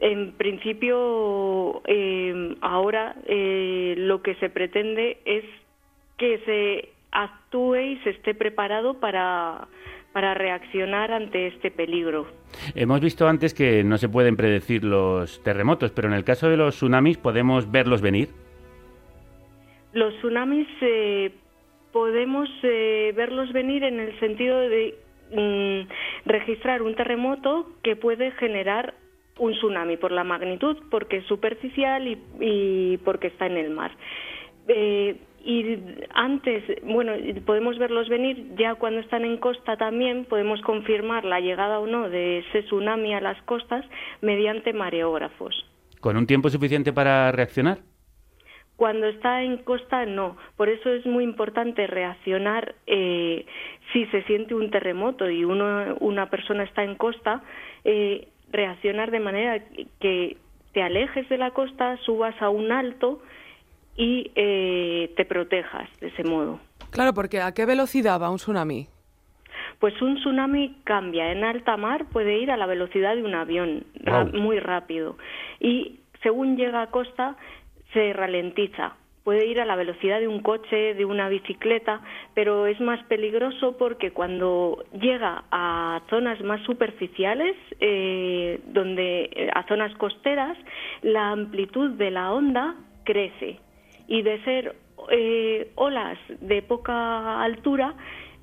[0.00, 5.44] En principio, eh, ahora eh, lo que se pretende es
[6.18, 9.68] que se actúe y se esté preparado para,
[10.12, 12.26] para reaccionar ante este peligro.
[12.74, 16.56] Hemos visto antes que no se pueden predecir los terremotos, pero en el caso de
[16.56, 18.30] los tsunamis podemos verlos venir.
[19.92, 21.30] Los tsunamis eh,
[21.92, 24.94] podemos eh, verlos venir en el sentido de
[25.30, 28.94] mm, registrar un terremoto que puede generar
[29.38, 32.06] un tsunami por la magnitud, porque es superficial
[32.40, 33.92] y, porque está en el mar.
[34.68, 35.78] Eh, y
[36.14, 37.12] antes, bueno,
[37.44, 42.08] podemos verlos venir ya cuando están en costa también, podemos confirmar la llegada o no
[42.08, 43.84] de ese tsunami a las costas
[44.20, 45.66] mediante mareógrafos.
[46.00, 47.78] ¿Con un tiempo suficiente para reaccionar?
[48.82, 50.36] Cuando está en costa, no.
[50.56, 53.46] Por eso es muy importante reaccionar eh,
[53.92, 57.44] si se siente un terremoto y uno, una persona está en costa,
[57.84, 59.62] eh, reaccionar de manera
[60.00, 60.36] que
[60.72, 63.22] te alejes de la costa, subas a un alto
[63.96, 66.58] y eh, te protejas de ese modo.
[66.90, 68.88] Claro, porque ¿a qué velocidad va un tsunami?
[69.78, 71.30] Pues un tsunami cambia.
[71.30, 73.84] En alta mar puede ir a la velocidad de un avión,
[74.32, 75.16] muy rápido.
[75.60, 77.36] Y según llega a costa,
[77.92, 78.96] se ralentiza.
[79.24, 82.00] Puede ir a la velocidad de un coche, de una bicicleta,
[82.34, 89.62] pero es más peligroso porque cuando llega a zonas más superficiales, eh, donde eh, a
[89.68, 90.58] zonas costeras,
[91.02, 92.74] la amplitud de la onda
[93.04, 93.60] crece
[94.08, 94.74] y de ser
[95.10, 97.94] eh, olas de poca altura,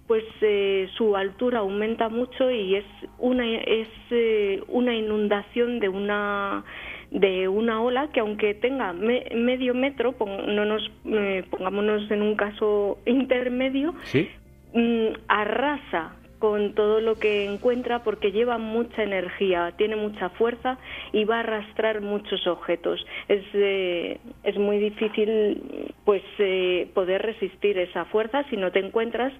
[0.09, 2.85] pues eh, su altura aumenta mucho y es
[3.19, 6.63] una es eh, una inundación de una
[7.11, 12.21] de una ola que aunque tenga me- medio metro, pon- no nos eh, pongámonos en
[12.21, 14.29] un caso intermedio, Sí.
[14.73, 20.77] mm, arrasa con todo lo que encuentra porque lleva mucha energía, tiene mucha fuerza
[21.11, 23.05] y va a arrastrar muchos objetos.
[23.27, 25.61] Es, eh, es muy difícil
[26.05, 29.33] pues eh, poder resistir esa fuerza si no te encuentras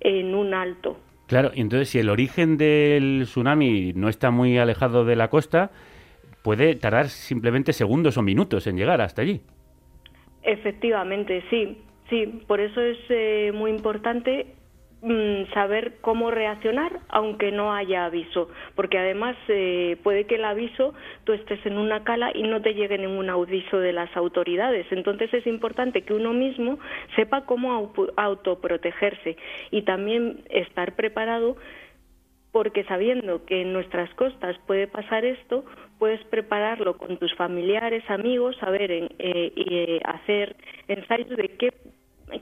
[0.00, 0.96] en un alto.
[1.26, 5.72] Claro, entonces si el origen del tsunami no está muy alejado de la costa,
[6.44, 9.40] puede tardar simplemente segundos o minutos en llegar hasta allí.
[10.42, 11.78] Efectivamente, sí,
[12.10, 12.42] sí.
[12.46, 14.46] Por eso es eh, muy importante
[15.00, 20.92] mm, saber cómo reaccionar aunque no haya aviso, porque además eh, puede que el aviso
[21.24, 24.86] tú estés en una cala y no te llegue ningún aviso de las autoridades.
[24.90, 26.78] Entonces es importante que uno mismo
[27.16, 29.38] sepa cómo au- autoprotegerse
[29.70, 31.56] y también estar preparado
[32.52, 35.64] porque sabiendo que en nuestras costas puede pasar esto,
[36.04, 40.54] puedes prepararlo con tus familiares, amigos, saber en- eh, y eh, hacer
[40.86, 41.70] ensayos de qué,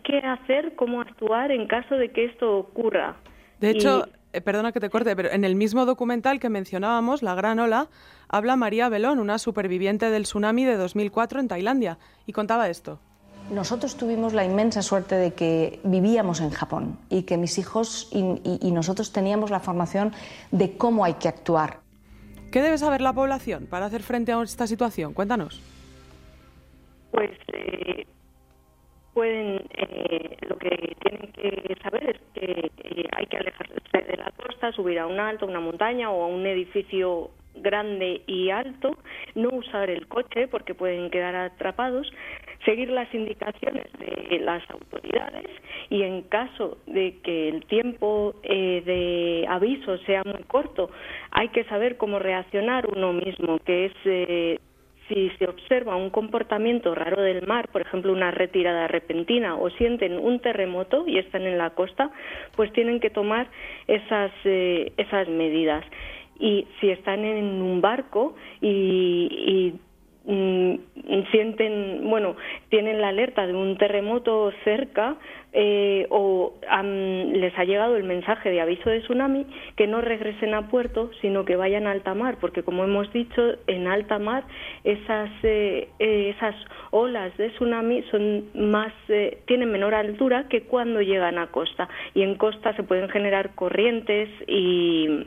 [0.02, 3.14] qué hacer, cómo actuar en caso de que esto ocurra.
[3.60, 7.22] De hecho, Y- eh, perdona que te corte, pero en el mismo documental que mencionábamos,
[7.22, 7.86] La Gran Ola,
[8.28, 12.98] habla María Belón, una superviviente del tsunami de 2004 en Tailandia, y contaba esto.
[13.52, 18.18] Nosotros tuvimos la inmensa suerte de que vivíamos en Japón y que mis hijos y,
[18.42, 20.10] y- y nosotros teníamos la formación
[20.50, 21.81] de cómo hay que actuar.
[22.52, 25.14] ¿Qué debe saber la población para hacer frente a esta situación?
[25.14, 25.62] Cuéntanos.
[27.10, 28.06] pues eh,
[29.14, 34.30] pueden eh, lo que tienen que saber es que eh, hay que alejarse de la
[34.32, 38.98] costa, subir a un alto, una montaña o a un edificio grande y alto,
[39.34, 42.12] no usar el coche porque pueden quedar atrapados,
[42.64, 45.50] seguir las indicaciones de las autoridades
[45.90, 50.90] y en caso de que el tiempo eh, de aviso sea muy corto,
[51.30, 54.58] hay que saber cómo reaccionar uno mismo, que es eh,
[55.08, 60.18] si se observa un comportamiento raro del mar, por ejemplo una retirada repentina o sienten
[60.18, 62.10] un terremoto y están en la costa,
[62.56, 63.48] pues tienen que tomar
[63.86, 65.84] esas, eh, esas medidas.
[66.38, 69.74] Y si están en un barco y, y,
[70.24, 72.36] sienten, bueno,
[72.68, 75.16] tienen la alerta de un terremoto cerca
[75.52, 76.54] eh, o
[77.32, 81.44] les ha llegado el mensaje de aviso de tsunami, que no regresen a puerto, sino
[81.44, 84.44] que vayan a alta mar, porque como hemos dicho, en alta mar
[84.84, 86.54] esas, eh, esas
[86.90, 91.88] olas de tsunami son más, eh, tienen menor altura que cuando llegan a costa.
[92.14, 95.26] Y en costa se pueden generar corrientes y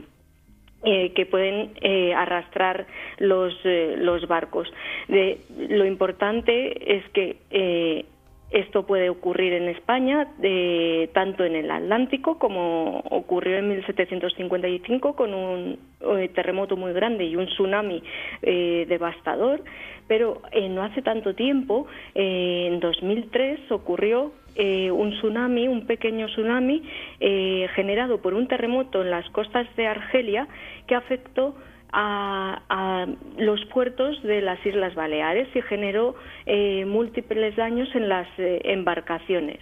[0.84, 2.86] eh, que pueden eh, arrastrar
[3.18, 4.72] los, eh, los barcos.
[5.08, 8.06] Lo importante es que eh,
[8.52, 15.34] esto puede ocurrir en España, de- tanto en el Atlántico como ocurrió en 1755 con
[15.34, 15.80] un
[16.20, 18.04] eh, terremoto muy grande y un tsunami
[18.44, 19.64] eh, devastador,
[20.08, 26.28] pero eh, no hace tanto tiempo, eh, en 2003 ocurrió eh, un tsunami, un pequeño
[26.28, 26.82] tsunami
[27.20, 30.48] eh, generado por un terremoto en las costas de Argelia
[30.88, 31.56] que afectó
[31.92, 33.06] a, a
[33.38, 36.16] los puertos de las Islas Baleares y generó
[36.46, 39.60] eh, múltiples daños en las eh, embarcaciones.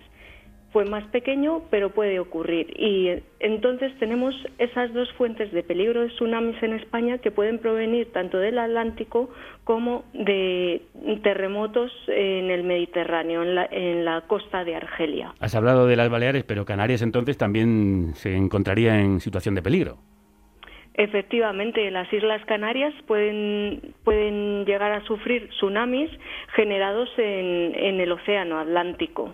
[0.73, 2.73] Fue más pequeño, pero puede ocurrir.
[2.77, 7.59] Y eh, entonces tenemos esas dos fuentes de peligro de tsunamis en España que pueden
[7.59, 9.29] provenir tanto del Atlántico
[9.63, 10.81] como de
[11.21, 15.33] terremotos en el Mediterráneo, en la, en la costa de Argelia.
[15.39, 19.99] Has hablado de las Baleares, pero Canarias entonces también se encontraría en situación de peligro.
[20.95, 26.12] Efectivamente, las Islas Canarias pueden, pueden llegar a sufrir tsunamis
[26.56, 29.34] generados en, en el Océano Atlántico.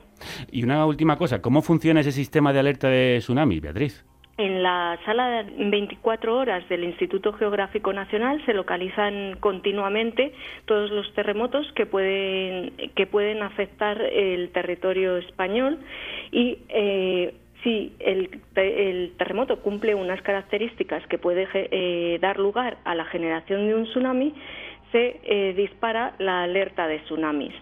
[0.52, 4.06] Y una última cosa, ¿cómo funciona ese sistema de alerta de tsunami, Beatriz?
[4.40, 10.32] En la sala de 24 horas del Instituto Geográfico Nacional se localizan continuamente
[10.64, 15.80] todos los terremotos que pueden, que pueden afectar el territorio español
[16.32, 22.78] y eh, si el, te- el terremoto cumple unas características que puede eh, dar lugar
[22.86, 24.34] a la generación de un tsunami,
[24.92, 27.54] se eh, dispara la alerta de tsunamis.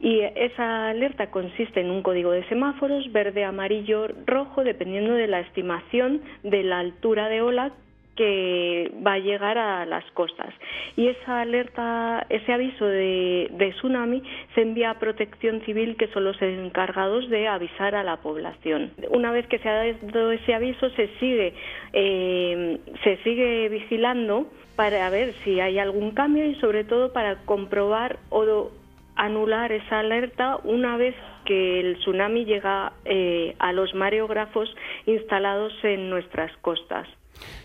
[0.00, 5.40] Y esa alerta consiste en un código de semáforos verde, amarillo, rojo, dependiendo de la
[5.40, 7.72] estimación de la altura de ola
[8.16, 10.52] que va a llegar a las costas.
[10.96, 14.22] Y esa alerta, ese aviso de, tsunami
[14.54, 18.92] se envía a Protección Civil, que son los encargados de avisar a la población.
[19.10, 21.54] Una vez que se ha dado ese aviso, se sigue,
[21.92, 24.46] eh, se sigue vigilando
[24.76, 28.70] para ver si hay algún cambio y sobre todo para comprobar o
[29.16, 34.74] anular esa alerta una vez que el tsunami llega eh, a los mareógrafos
[35.06, 37.06] instalados en nuestras costas.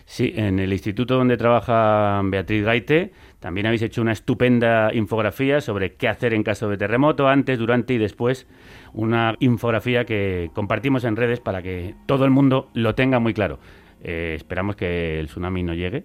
[0.04, 5.94] Sí, en el instituto donde trabaja Beatriz Gaite también habéis hecho una estupenda infografía sobre
[5.94, 8.48] qué hacer en caso de terremoto, antes, durante y después.
[8.94, 13.60] Una infografía que compartimos en redes para que todo el mundo lo tenga muy claro.
[14.02, 16.04] Eh, esperamos que el tsunami no llegue,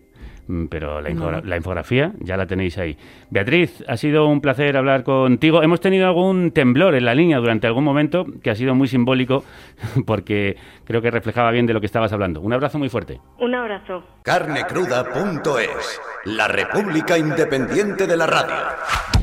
[0.70, 1.48] pero la, infogra- No.
[1.50, 2.98] la infografía ya la tenéis ahí.
[3.30, 5.64] Beatriz, ha sido un placer hablar contigo.
[5.64, 9.44] Hemos tenido algún temblor en la línea durante algún momento que ha sido muy simbólico
[10.06, 12.41] porque creo que reflejaba bien de lo que estabas hablando.
[12.41, 13.20] Un abrazo muy fuerte.
[13.39, 14.04] Un abrazo.
[14.24, 19.23] Carnecruda.es, la República Independiente de la Radio.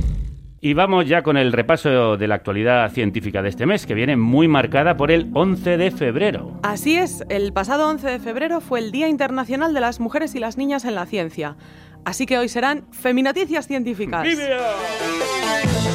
[0.63, 4.17] Y vamos ya con el repaso de la actualidad científica de este mes, que viene
[4.17, 6.53] muy marcada por el 11 de febrero.
[6.63, 10.39] Así es, el pasado 11 de febrero fue el Día Internacional de las Mujeres y
[10.39, 11.57] las Niñas en la Ciencia.
[12.05, 14.23] Así que hoy serán Feminaticias Científicas.
[14.23, 14.43] ¡Viva!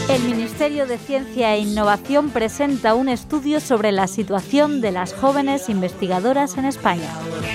[0.09, 5.70] El Ministerio de Ciencia e Innovación presenta un estudio sobre la situación de las jóvenes
[5.70, 7.09] investigadoras en España.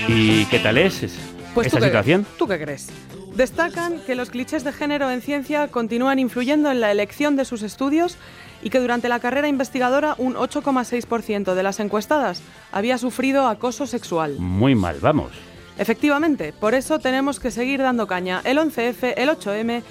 [0.07, 1.19] ¿Y qué tal es es-
[1.53, 2.25] Pues esa ¿tú qué- situación?
[2.37, 2.87] ¿Tú qué crees?
[3.35, 7.61] Destacan que los clichés de género en ciencia continúan influyendo en la elección de sus
[7.63, 8.17] estudios
[8.61, 12.41] y que durante la carrera investigadora un 8,6% de las encuestadas
[12.71, 14.35] había sufrido acoso sexual.
[14.37, 15.31] Muy mal, vamos.
[15.77, 19.81] Efectivamente, por eso tenemos que seguir dando caña el 11F, el 8M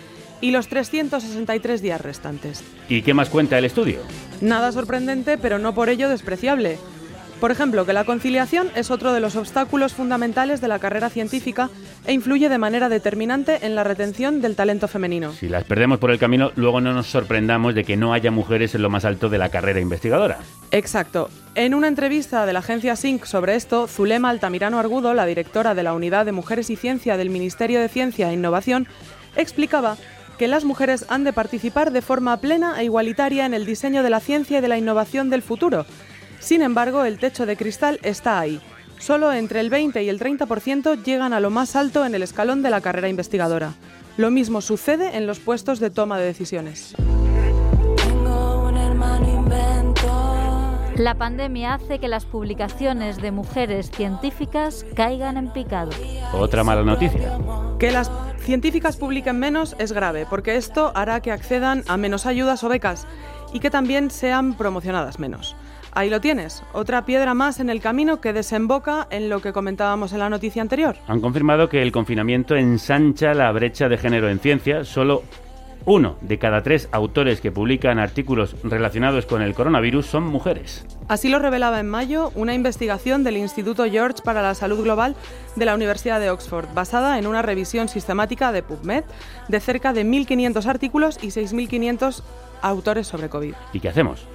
[0.42, 2.62] y los 363 días restantes.
[2.88, 4.00] ¿Y qué más cuenta el estudio?
[4.40, 6.78] Nada sorprendente, pero no por ello despreciable.
[7.40, 11.70] Por ejemplo, que la conciliación es otro de los obstáculos fundamentales de la carrera científica
[12.06, 15.32] e influye de manera determinante en la retención del talento femenino.
[15.32, 18.74] Si las perdemos por el camino, luego no nos sorprendamos de que no haya mujeres
[18.74, 20.36] en lo más alto de la carrera investigadora.
[20.70, 21.30] Exacto.
[21.54, 25.82] En una entrevista de la agencia SYNC sobre esto, Zulema Altamirano Argudo, la directora de
[25.82, 28.86] la Unidad de Mujeres y Ciencia del Ministerio de Ciencia e Innovación,
[29.34, 29.96] explicaba
[30.36, 34.10] que las mujeres han de participar de forma plena e igualitaria en el diseño de
[34.10, 35.86] la ciencia y de la innovación del futuro.
[36.40, 38.60] Sin embargo, el techo de cristal está ahí.
[38.98, 42.62] Solo entre el 20 y el 30% llegan a lo más alto en el escalón
[42.62, 43.74] de la carrera investigadora.
[44.16, 46.94] Lo mismo sucede en los puestos de toma de decisiones.
[50.96, 55.92] La pandemia hace que las publicaciones de mujeres científicas caigan en picado.
[56.34, 57.38] Otra mala noticia.
[57.78, 58.10] Que las
[58.40, 63.06] científicas publiquen menos es grave, porque esto hará que accedan a menos ayudas o becas
[63.54, 65.56] y que también sean promocionadas menos.
[65.92, 70.12] Ahí lo tienes, otra piedra más en el camino que desemboca en lo que comentábamos
[70.12, 70.96] en la noticia anterior.
[71.08, 74.84] Han confirmado que el confinamiento ensancha la brecha de género en ciencia.
[74.84, 75.22] Solo
[75.86, 80.86] uno de cada tres autores que publican artículos relacionados con el coronavirus son mujeres.
[81.08, 85.16] Así lo revelaba en mayo una investigación del Instituto George para la Salud Global
[85.56, 89.04] de la Universidad de Oxford, basada en una revisión sistemática de PubMed
[89.48, 92.22] de cerca de 1.500 artículos y 6.500
[92.62, 93.54] autores sobre COVID.
[93.72, 94.26] ¿Y qué hacemos?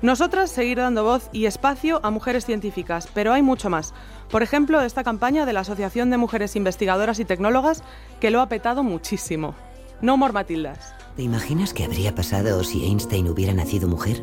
[0.00, 3.94] Nosotras seguir dando voz y espacio a mujeres científicas, pero hay mucho más.
[4.30, 7.82] Por ejemplo, esta campaña de la Asociación de Mujeres Investigadoras y Tecnólogas
[8.20, 9.56] que lo ha petado muchísimo.
[10.00, 10.94] No more Matildas.
[11.16, 14.22] ¿Te imaginas qué habría pasado si Einstein hubiera nacido mujer?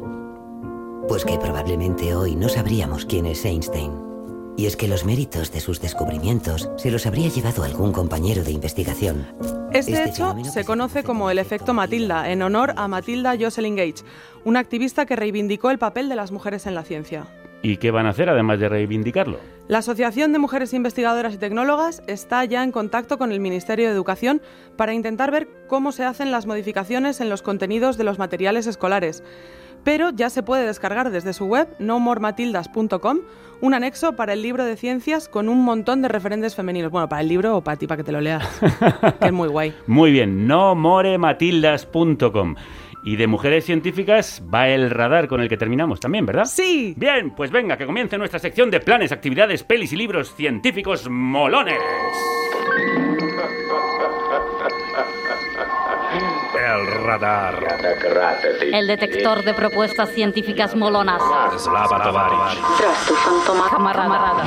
[1.09, 4.14] Pues que probablemente hoy no sabríamos quién es Einstein.
[4.57, 8.51] Y es que los méritos de sus descubrimientos se los habría llevado algún compañero de
[8.51, 9.27] investigación.
[9.73, 14.05] Este hecho se conoce como el efecto Matilda, en honor a Matilda Jocelyn Gage,
[14.45, 17.25] una activista que reivindicó el papel de las mujeres en la ciencia.
[17.61, 19.39] ¿Y qué van a hacer además de reivindicarlo?
[19.67, 23.93] La Asociación de Mujeres Investigadoras y Tecnólogas está ya en contacto con el Ministerio de
[23.93, 24.41] Educación
[24.77, 29.23] para intentar ver cómo se hacen las modificaciones en los contenidos de los materiales escolares.
[29.83, 33.21] Pero ya se puede descargar desde su web nomormatildas.com
[33.61, 36.91] un anexo para el libro de ciencias con un montón de referentes femeninos.
[36.91, 38.47] Bueno, para el libro o para ti, para que te lo leas.
[39.19, 39.73] que es muy guay.
[39.87, 42.55] Muy bien, nomorematildas.com.
[43.03, 46.45] Y de mujeres científicas va el radar con el que terminamos también, ¿verdad?
[46.45, 46.95] Sí.
[46.97, 51.77] Bien, pues venga, que comience nuestra sección de planes, actividades, pelis y libros científicos molones.
[57.05, 57.63] Radar.
[58.71, 61.21] El detector de propuestas científicas molonas.
[61.49, 64.43] Tras tu fantoma Camarada.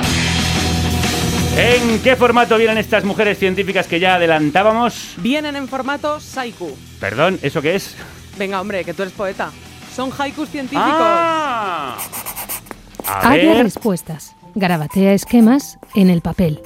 [1.57, 5.15] ¿En qué formato vienen estas mujeres científicas que ya adelantábamos?
[5.17, 6.77] Vienen en formato Saiku.
[6.99, 7.95] Perdón, ¿eso qué es?
[8.37, 9.51] Venga, hombre, que tú eres poeta.
[9.93, 10.85] Son haikus científicos.
[10.87, 11.97] Ah.
[13.05, 13.63] A Haya ver.
[13.63, 14.35] respuestas.
[14.55, 16.61] Garabatea esquemas en el papel.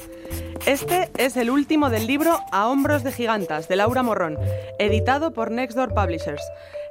[0.65, 4.37] Este es el último del libro A hombros de gigantas, de Laura Morrón,
[4.79, 6.41] editado por Nextdoor Publishers.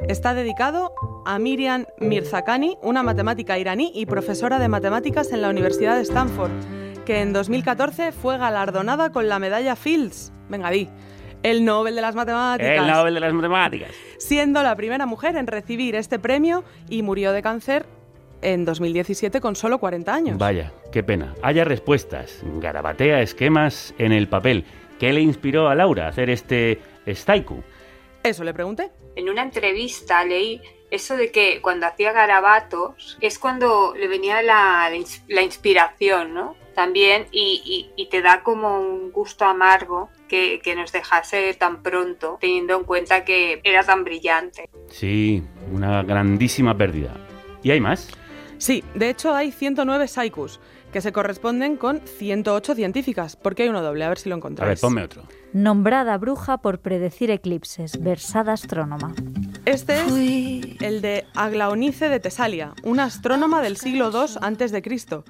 [0.08, 0.92] Está dedicado
[1.24, 6.50] a Miriam Mirzakani, una matemática iraní y profesora de matemáticas en la Universidad de Stanford,
[7.06, 10.34] que en 2014 fue galardonada con la medalla Fields.
[10.50, 10.90] Venga, di.
[11.42, 12.76] El Nobel de las Matemáticas.
[12.76, 13.90] El Nobel de las Matemáticas.
[14.18, 17.86] Siendo la primera mujer en recibir este premio y murió de cáncer
[18.42, 20.38] en 2017 con solo 40 años.
[20.38, 21.34] Vaya, qué pena.
[21.42, 22.40] Haya respuestas.
[22.60, 24.64] Garabatea esquemas en el papel.
[24.98, 27.62] ¿Qué le inspiró a Laura a hacer este staiku?
[28.22, 28.90] Eso le pregunté.
[29.16, 34.88] En una entrevista leí eso de que cuando hacía garabatos es cuando le venía la,
[34.90, 36.54] la ins- la inspiración, ¿no?
[36.74, 37.62] También, y,
[37.96, 42.76] y- y te da como un gusto amargo que, que nos dejase tan pronto, teniendo
[42.78, 44.70] en cuenta que era tan brillante.
[44.88, 47.10] Sí, una grandísima pérdida.
[47.62, 48.08] ¿Y hay más?
[48.62, 50.60] Sí, de hecho hay 109 saikus,
[50.92, 53.34] que se corresponden con 108 científicas.
[53.34, 54.04] porque hay uno doble?
[54.04, 54.68] A ver si lo A encontráis.
[54.68, 55.24] ver, ponme otro.
[55.52, 59.16] Nombrada bruja por predecir eclipses, versada astrónoma.
[59.64, 65.24] Este es el de Aglaonice de Tesalia, una astrónoma del siglo II antes de Cristo,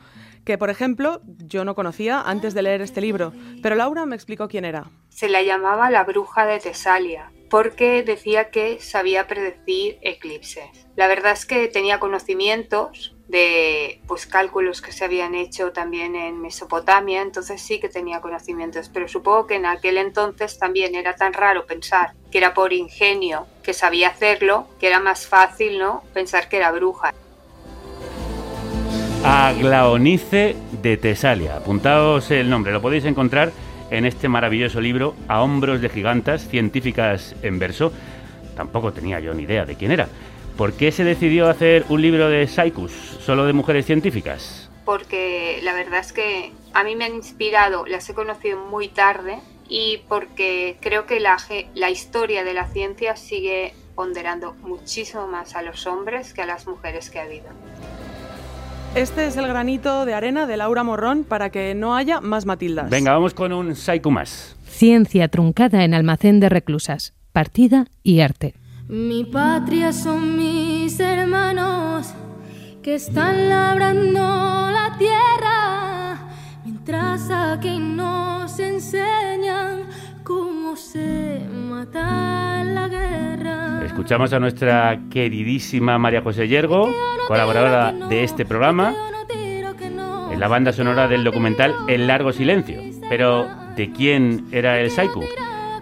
[0.45, 4.47] que por ejemplo yo no conocía antes de leer este libro, pero Laura me explicó
[4.47, 4.91] quién era.
[5.09, 10.65] Se la llamaba la bruja de Tesalia, porque decía que sabía predecir eclipses.
[10.97, 16.43] La verdad es que tenía conocimientos de pues cálculos que se habían hecho también en
[16.43, 21.33] Mesopotamia, entonces sí que tenía conocimientos, pero supongo que en aquel entonces también era tan
[21.33, 26.05] raro pensar que era por ingenio que sabía hacerlo, que era más fácil, ¿no?
[26.13, 27.15] Pensar que era bruja.
[29.25, 31.57] Aglaonice de Tesalia.
[31.57, 33.51] Apuntaos el nombre, lo podéis encontrar
[33.91, 37.93] en este maravilloso libro A hombros de gigantas, científicas en verso.
[38.55, 40.09] Tampoco tenía yo ni idea de quién era.
[40.57, 44.71] ¿Por qué se decidió hacer un libro de Saikus, solo de mujeres científicas?
[44.85, 49.39] Porque la verdad es que a mí me han inspirado, las he conocido muy tarde
[49.69, 55.87] y porque creo que la, historia de la ciencia sigue ponderando muchísimo más a los
[55.87, 57.47] hombres que a las mujeres que ha habido.
[58.95, 62.91] Este es el granito de arena de Laura Morrón para que no haya más Matildas.
[62.91, 64.55] Venga, vamos con un Saiku más.
[64.69, 67.15] Ciencia truncada en almacén de reclusas.
[67.33, 68.55] Partida y arte.
[68.93, 72.13] Mi patria son mis hermanos
[72.83, 76.19] que están labrando la tierra,
[76.63, 79.85] mientras aquí nos enseñan
[80.23, 83.83] cómo se mata en la guerra.
[83.87, 86.87] Escuchamos a nuestra queridísima María José Yergo,
[87.27, 88.95] colaboradora de este programa,
[89.31, 92.83] en la banda sonora del documental El largo silencio.
[93.09, 95.25] Pero, ¿de quién era el Saiku?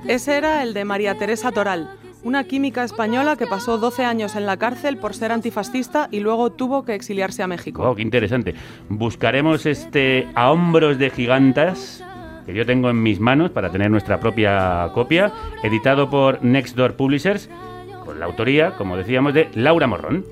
[0.07, 1.91] Ese era el de María Teresa Toral,
[2.23, 6.51] una química española que pasó 12 años en la cárcel por ser antifascista y luego
[6.51, 7.83] tuvo que exiliarse a México.
[7.83, 8.55] Oh, qué interesante.
[8.89, 12.05] Buscaremos este A hombros de gigantas
[12.47, 16.97] que yo tengo en mis manos para tener nuestra propia copia, editado por Next Door
[16.97, 17.49] Publishers,
[18.05, 20.25] con la autoría, como decíamos, de Laura Morrón.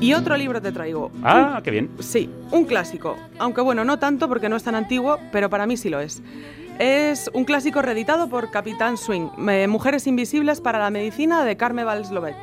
[0.00, 1.10] Y otro libro te traigo.
[1.22, 1.90] Ah, qué bien.
[1.98, 3.16] Sí, un clásico.
[3.38, 6.22] Aunque bueno, no tanto porque no es tan antiguo, pero para mí sí lo es.
[6.78, 11.82] Es un clásico reeditado por Capitán Swing, eh, Mujeres Invisibles para la Medicina de Carme
[11.82, 12.36] Valslovet.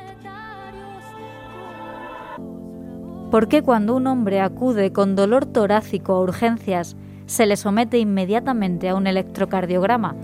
[3.30, 8.90] ¿Por qué cuando un hombre acude con dolor torácico a urgencias se le somete inmediatamente
[8.90, 10.14] a un electrocardiograma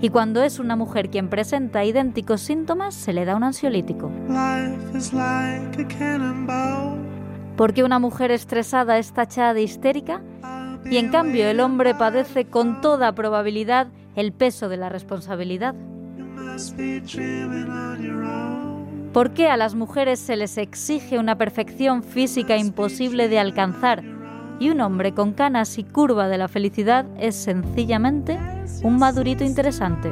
[0.00, 4.10] y cuando es una mujer quien presenta idénticos síntomas se le da un ansiolítico?
[4.28, 5.86] Like.
[7.56, 10.20] ¿Por qué una mujer estresada es tachada de histérica
[10.84, 15.74] y en cambio el hombre padece con toda probabilidad el peso de la responsabilidad?
[19.12, 24.02] ¿Por qué a las mujeres se les exige una perfección física imposible de alcanzar
[24.58, 28.38] y un hombre con canas y curva de la felicidad es sencillamente
[28.82, 30.10] un madurito interesante?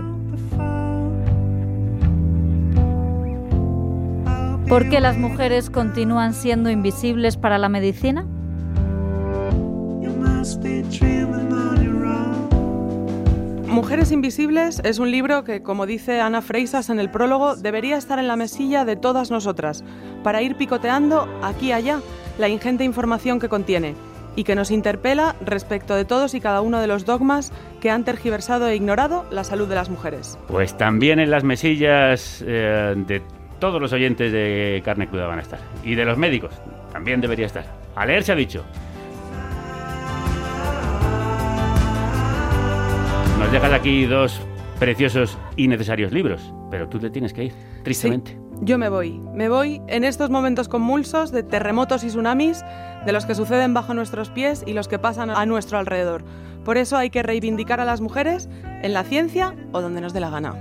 [4.68, 8.24] ¿Por qué las mujeres continúan siendo invisibles para la medicina?
[13.66, 18.18] Mujeres Invisibles es un libro que, como dice Ana Freisas en el prólogo, debería estar
[18.18, 19.84] en la mesilla de todas nosotras,
[20.22, 22.00] para ir picoteando aquí y allá
[22.38, 23.94] la ingente información que contiene
[24.36, 28.04] y que nos interpela respecto de todos y cada uno de los dogmas que han
[28.04, 30.38] tergiversado e ignorado la salud de las mujeres.
[30.48, 33.22] Pues también en las mesillas eh, de
[33.60, 35.60] todos los oyentes de Carne Cruda van a estar.
[35.84, 36.54] Y de los médicos
[36.92, 37.64] también debería estar.
[37.94, 38.64] A leer se ha dicho.
[43.40, 44.38] Nos dejas aquí dos
[44.78, 48.38] preciosos y necesarios libros, pero tú te tienes que ir, tristemente.
[48.60, 52.62] Yo me voy, me voy en estos momentos convulsos de terremotos y tsunamis,
[53.06, 56.22] de los que suceden bajo nuestros pies y los que pasan a nuestro alrededor.
[56.66, 58.50] Por eso hay que reivindicar a las mujeres
[58.82, 60.54] en la ciencia o donde nos dé la gana.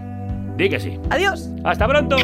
[0.55, 0.97] Di que sí.
[1.09, 1.49] Adiós.
[1.65, 2.15] Hasta pronto.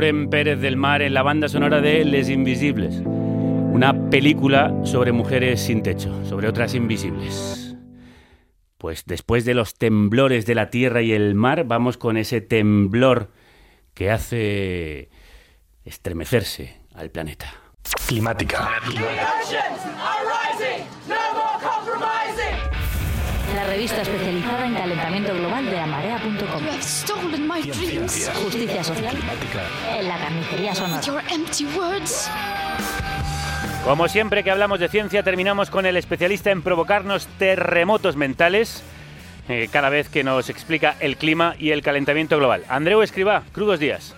[0.00, 3.02] Lauren Pérez del Mar en la banda sonora de Les Invisibles.
[3.04, 7.76] Una película sobre mujeres sin techo, sobre otras invisibles.
[8.78, 13.30] Pues después de los temblores de la tierra y el mar, vamos con ese temblor
[13.92, 15.10] que hace
[15.84, 17.52] estremecerse al planeta.
[18.06, 18.70] Climática.
[23.70, 26.62] Revista especializada en calentamiento global de amarea.com.
[28.42, 29.16] Justicia social
[29.96, 31.00] en la carnicería sonora.
[33.84, 38.82] Como siempre que hablamos de ciencia, terminamos con el especialista en provocarnos terremotos mentales,
[39.48, 42.64] eh, cada vez que nos explica el clima y el calentamiento global.
[42.68, 44.16] Andreu Escribá, crudos días.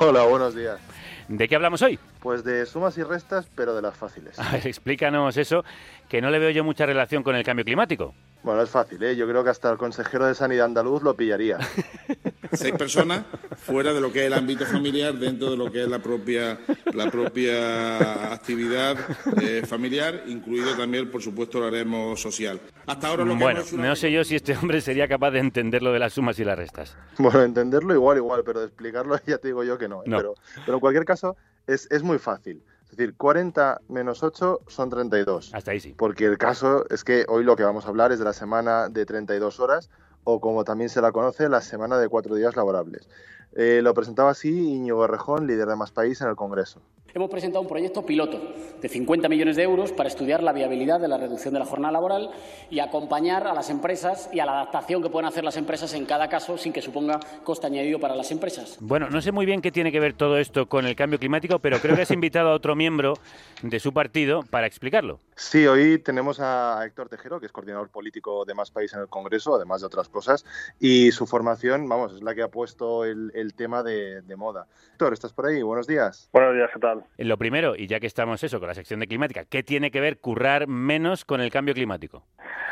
[0.00, 0.80] Hola, buenos días.
[1.28, 1.96] ¿De qué hablamos hoy?
[2.20, 4.38] Pues de sumas y restas, pero de las fáciles.
[4.38, 5.64] A ver, explícanos eso,
[6.08, 8.14] que no le veo yo mucha relación con el cambio climático.
[8.42, 9.14] Bueno, es fácil, ¿eh?
[9.16, 11.58] Yo creo que hasta el consejero de Sanidad andaluz lo pillaría.
[12.52, 13.24] seis personas
[13.56, 16.58] fuera de lo que es el ámbito familiar, dentro de lo que es la propia,
[16.94, 18.96] la propia actividad
[19.42, 22.60] eh, familiar, incluido también, por supuesto, lo haremos social.
[22.86, 25.06] Hasta ahora lo que Bueno, hemos hecho una- no sé yo si este hombre sería
[25.06, 26.96] capaz de entender lo de las sumas y las restas.
[27.18, 30.00] Bueno, entenderlo igual, igual, pero de explicarlo ya te digo yo que no.
[30.00, 30.06] ¿eh?
[30.06, 30.16] No.
[30.16, 31.36] Pero, pero en cualquier caso,
[31.72, 32.62] es, es muy fácil.
[32.84, 35.54] Es decir, 40 menos 8 son 32.
[35.54, 35.94] Hasta ahí sí.
[35.96, 38.88] Porque el caso es que hoy lo que vamos a hablar es de la semana
[38.88, 39.90] de 32 horas,
[40.24, 43.08] o como también se la conoce, la semana de cuatro días laborables.
[43.56, 46.80] Eh, lo presentaba así Íñigo Errejón, líder de Más País en el Congreso.
[47.12, 48.40] Hemos presentado un proyecto piloto
[48.80, 51.90] de 50 millones de euros para estudiar la viabilidad de la reducción de la jornada
[51.92, 52.30] laboral
[52.70, 56.06] y acompañar a las empresas y a la adaptación que pueden hacer las empresas en
[56.06, 58.76] cada caso sin que suponga coste añadido para las empresas.
[58.80, 61.58] Bueno, no sé muy bien qué tiene que ver todo esto con el cambio climático,
[61.58, 63.14] pero creo que has invitado a otro miembro
[63.62, 65.18] de su partido para explicarlo.
[65.34, 69.08] Sí, hoy tenemos a Héctor Tejero, que es coordinador político de Más País en el
[69.08, 70.44] Congreso, además de otras cosas,
[70.78, 74.66] y su formación, vamos, es la que ha puesto el, el tema de, de moda.
[74.92, 75.62] Héctor, ¿estás por ahí?
[75.62, 76.28] Buenos días.
[76.32, 77.04] Buenos días, ¿qué tal?
[77.18, 80.00] Lo primero, y ya que estamos eso con la sección de climática, ¿qué tiene que
[80.00, 82.24] ver currar menos con el cambio climático?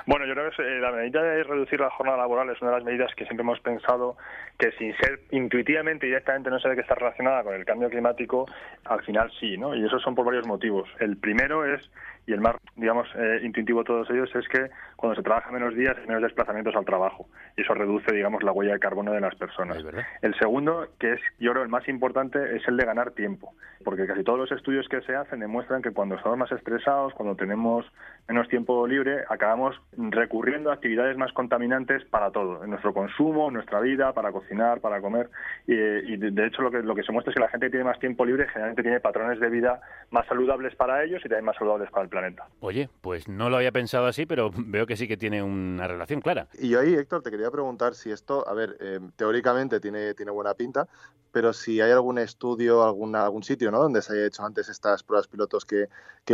[0.07, 2.77] Bueno, yo creo que eh, la medida de reducir la jornada laboral es una de
[2.79, 4.17] las medidas que siempre hemos pensado
[4.59, 7.91] que sin ser intuitivamente y directamente no se ve que está relacionada con el cambio
[7.91, 8.47] climático,
[8.85, 9.75] al final sí, ¿no?
[9.75, 10.89] Y eso son por varios motivos.
[10.99, 11.91] El primero es,
[12.29, 15.75] y el más, digamos, eh, intuitivo de todos ellos, es que cuando se trabaja menos
[15.75, 17.27] días hay menos desplazamientos al trabajo.
[17.57, 19.79] Y eso reduce, digamos, la huella de carbono de las personas.
[20.21, 23.55] El segundo, que es, yo creo, el más importante, es el de ganar tiempo.
[23.83, 27.35] Porque casi todos los estudios que se hacen demuestran que cuando estamos más estresados, cuando
[27.35, 27.91] tenemos
[28.29, 33.55] menos tiempo libre, acabamos recurriendo a actividades más contaminantes para todo, en nuestro consumo, en
[33.55, 35.31] nuestra vida, para cocinar, para comer.
[35.67, 37.67] Y, y de, de hecho lo que, lo que se muestra es que la gente
[37.67, 41.29] que tiene más tiempo libre generalmente tiene patrones de vida más saludables para ellos y
[41.29, 42.47] también más saludables para el planeta.
[42.61, 46.21] Oye, pues no lo había pensado así, pero veo que sí que tiene una relación
[46.21, 46.49] clara.
[46.59, 50.33] Y yo ahí, Héctor, te quería preguntar si esto, a ver, eh, teóricamente tiene, tiene
[50.33, 50.87] buena pinta,
[51.39, 53.81] pero si hay algún estudio, alguna, algún sitio, ¿no?
[53.81, 55.89] Donde se haya hecho antes estas pruebas pilotos que,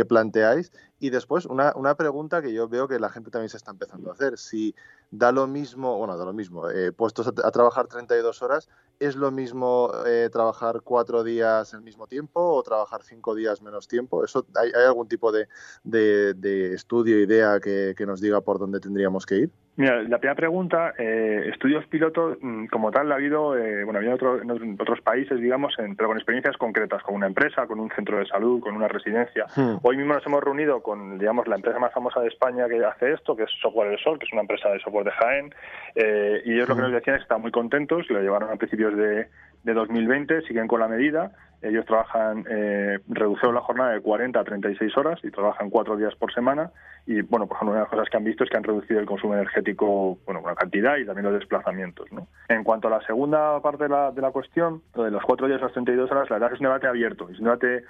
[0.05, 0.71] planteáis.
[0.99, 4.09] Y después, una, una pregunta que yo veo que la gente también se está empezando
[4.09, 4.39] a hacer.
[4.39, 4.73] Si
[5.11, 8.67] da lo mismo, bueno, da lo mismo, eh, puestos a, a trabajar 32 horas,
[8.99, 13.87] ¿es lo mismo eh, trabajar cuatro días al mismo tiempo o trabajar cinco días menos
[13.87, 14.25] tiempo?
[14.25, 15.47] ¿Eso, hay, hay algún tipo de,
[15.83, 19.51] de, de estudio, idea que, que nos diga por dónde tendríamos que ir?
[19.77, 24.01] Mira, la primera pregunta, eh, estudios pilotos, mm, como tal, ha habido, eh, bueno, ha
[24.01, 24.49] habido otro- en
[24.79, 28.25] otros- países, digamos, en- pero con experiencias concretas, con una empresa, con un centro de
[28.25, 29.45] salud, con una residencia.
[29.83, 33.11] Hoy mismo nos hemos reunido con, digamos, la empresa más famosa de España que hace
[33.11, 35.53] esto, que es Software del Sol, que es una empresa de software de Jaén,
[35.95, 38.55] eh, y ellos lo que nos decían es que están muy contentos, lo llevaron a
[38.55, 39.27] principios de,
[39.63, 41.31] de 2020, siguen con la medida,
[41.67, 46.15] ellos trabajan, eh, reducieron la jornada de 40 a 36 horas y trabajan cuatro días
[46.15, 46.71] por semana.
[47.07, 48.99] Y, bueno, por ejemplo, una de las cosas que han visto es que han reducido
[48.99, 52.27] el consumo energético, bueno, una cantidad y también los desplazamientos, ¿no?
[52.49, 55.47] En cuanto a la segunda parte de la, de la cuestión, lo de los cuatro
[55.47, 57.83] días a las 32 horas, la verdad es es un debate abierto, es un debate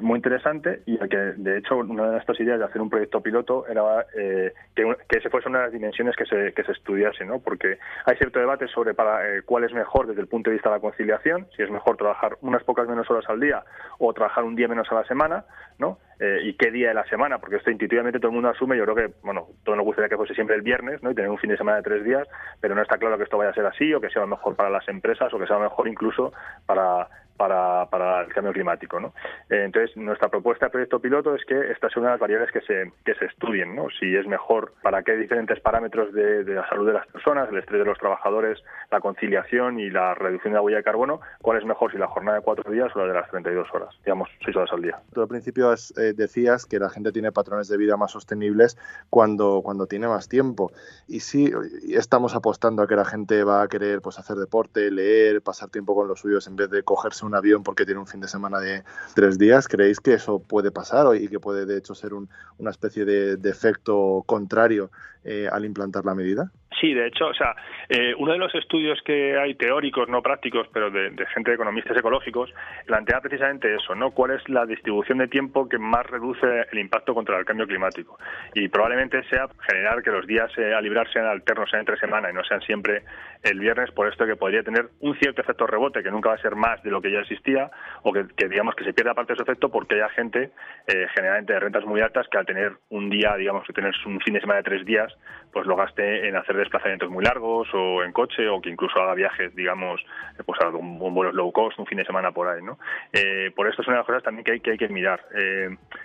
[0.00, 3.66] muy interesante y que de hecho una de nuestras ideas de hacer un proyecto piloto
[3.68, 7.24] era eh, que, que ese fuese una de las dimensiones que se, que se estudiase,
[7.24, 7.38] ¿no?
[7.38, 10.68] Porque hay cierto debate sobre para eh, cuál es mejor desde el punto de vista
[10.68, 13.62] de la conciliación, si es mejor trabajar unas pocas menos horas al día
[13.98, 15.44] o trabajar un día menos a la semana,
[15.78, 15.98] ¿no?
[16.20, 18.84] Eh, y qué día de la semana, porque esto intuitivamente todo el mundo asume, yo
[18.84, 21.10] creo que, bueno, todos nos gustaría que fuese siempre el viernes, ¿no?
[21.10, 22.28] Y tener un fin de semana de tres días,
[22.60, 24.70] pero no está claro que esto vaya a ser así o que sea mejor para
[24.70, 26.32] las empresas o que sea mejor incluso
[26.66, 29.00] para para, para el cambio climático.
[29.00, 29.08] ¿no?
[29.50, 32.92] Eh, entonces, nuestra propuesta de proyecto piloto es que estas son unas variables que se,
[33.04, 33.86] que se estudien, ¿no?
[33.98, 37.58] si es mejor, para qué diferentes parámetros de, de la salud de las personas, el
[37.58, 41.58] estrés de los trabajadores, la conciliación y la reducción de la huella de carbono, cuál
[41.58, 44.28] es mejor, si la jornada de cuatro días o la de las 32 horas, digamos,
[44.44, 44.98] seis horas al día.
[45.16, 45.72] Al principio
[46.08, 48.76] eh, decías que la gente tiene patrones de vida más sostenibles
[49.10, 50.72] cuando, cuando tiene más tiempo.
[51.08, 51.50] Y sí,
[51.88, 55.94] estamos apostando a que la gente va a querer pues, hacer deporte, leer, pasar tiempo
[55.94, 58.58] con los suyos en vez de cogerse un avión porque tiene un fin de semana
[58.60, 58.84] de
[59.14, 59.68] tres días.
[59.68, 62.28] ¿Creéis que eso puede pasar y que puede de hecho ser un-
[62.58, 64.90] una especie de, de efecto contrario
[65.24, 66.52] eh, al implantar la medida?
[66.80, 67.54] Sí, de hecho, o sea,
[67.88, 71.96] eh, uno de los estudios que hay teóricos, no prácticos, pero de, gente de economistas
[71.96, 72.52] ecológicos,
[72.86, 74.10] plantea precisamente eso, ¿no?
[74.10, 78.18] ¿Cuál es la distribución de tiempo que más reduce el impacto contra el cambio climático?
[78.54, 82.30] Y probablemente sea generar que los días eh, a librar sean alternos, sean entre semana
[82.30, 83.02] y no sean siempre
[83.44, 86.38] el viernes, por esto que podría tener un cierto efecto rebote, que nunca va a
[86.38, 87.70] ser más de lo que ya existía,
[88.02, 90.50] o que, digamos que se pierda parte de su efecto porque haya gente,
[90.86, 94.20] eh, generalmente de rentas muy altas, que al tener un día, digamos, que tener un
[94.20, 95.12] fin de semana de tres días,
[95.52, 99.14] pues lo gaste en hacer desplazamientos muy largos o en coche o que incluso haga
[99.14, 100.00] viajes, digamos,
[100.38, 102.78] eh, pues a un, un vuelo low cost un fin de semana por ahí, ¿no?
[103.12, 105.20] Eh, por esto es una de las cosas también que hay que, mirar.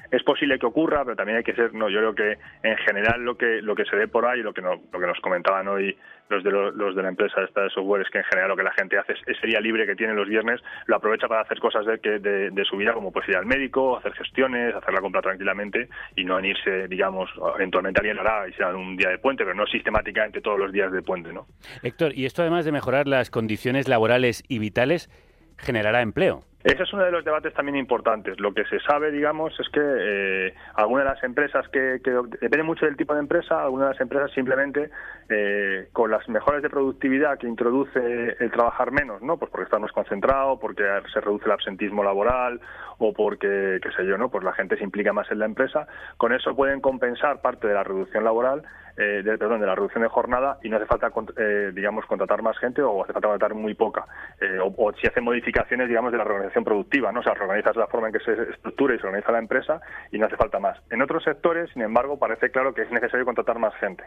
[0.10, 3.22] Es posible que ocurra, pero también hay que ser, no, yo creo que en general
[3.22, 5.68] lo que lo que se ve por ahí, lo que no, lo que nos comentaban
[5.68, 5.96] hoy
[6.30, 8.56] los de lo- los de la empresa esta de software es que en general lo
[8.56, 11.42] que la gente hace es ese día libre que tiene los viernes lo aprovecha para
[11.42, 14.94] hacer cosas de, de, de su vida como pues ir al médico, hacer gestiones, hacer
[14.94, 18.96] la compra tranquilamente y no en irse, digamos, eventualmente alguien lo hará y sea un
[18.96, 21.48] día de puente, pero no sistemáticamente todos los días de puente, ¿no?
[21.84, 25.10] Héctor, y esto además de mejorar las condiciones laborales y vitales,
[25.58, 26.44] generará empleo.
[26.62, 28.38] Ese es uno de los debates también importantes.
[28.38, 32.64] Lo que se sabe, digamos, es que eh, algunas de las empresas que, que depende
[32.64, 34.90] mucho del tipo de empresa, algunas de las empresas simplemente
[35.30, 39.38] eh, con las mejoras de productividad que introduce el trabajar menos, ¿no?
[39.38, 40.84] Pues porque está más concentrado, porque
[41.14, 42.60] se reduce el absentismo laboral
[42.98, 44.30] o porque, qué sé yo, ¿no?
[44.30, 45.88] Pues la gente se implica más en la empresa.
[46.18, 48.64] Con eso pueden compensar parte de la reducción laboral
[49.00, 52.42] eh, de, perdón, de la reducción de jornada y no hace falta, eh, digamos, contratar
[52.42, 54.06] más gente o hace falta contratar muy poca.
[54.42, 56.26] Eh, o, o si hacen modificaciones, digamos, de la
[56.64, 57.22] productiva, ¿no?
[57.22, 59.82] O sea, reorganizas la forma en que se estructura y se organiza la empresa
[60.12, 60.78] y no hace falta más.
[60.90, 64.04] En otros sectores, sin embargo, parece claro que es necesario contratar más gente.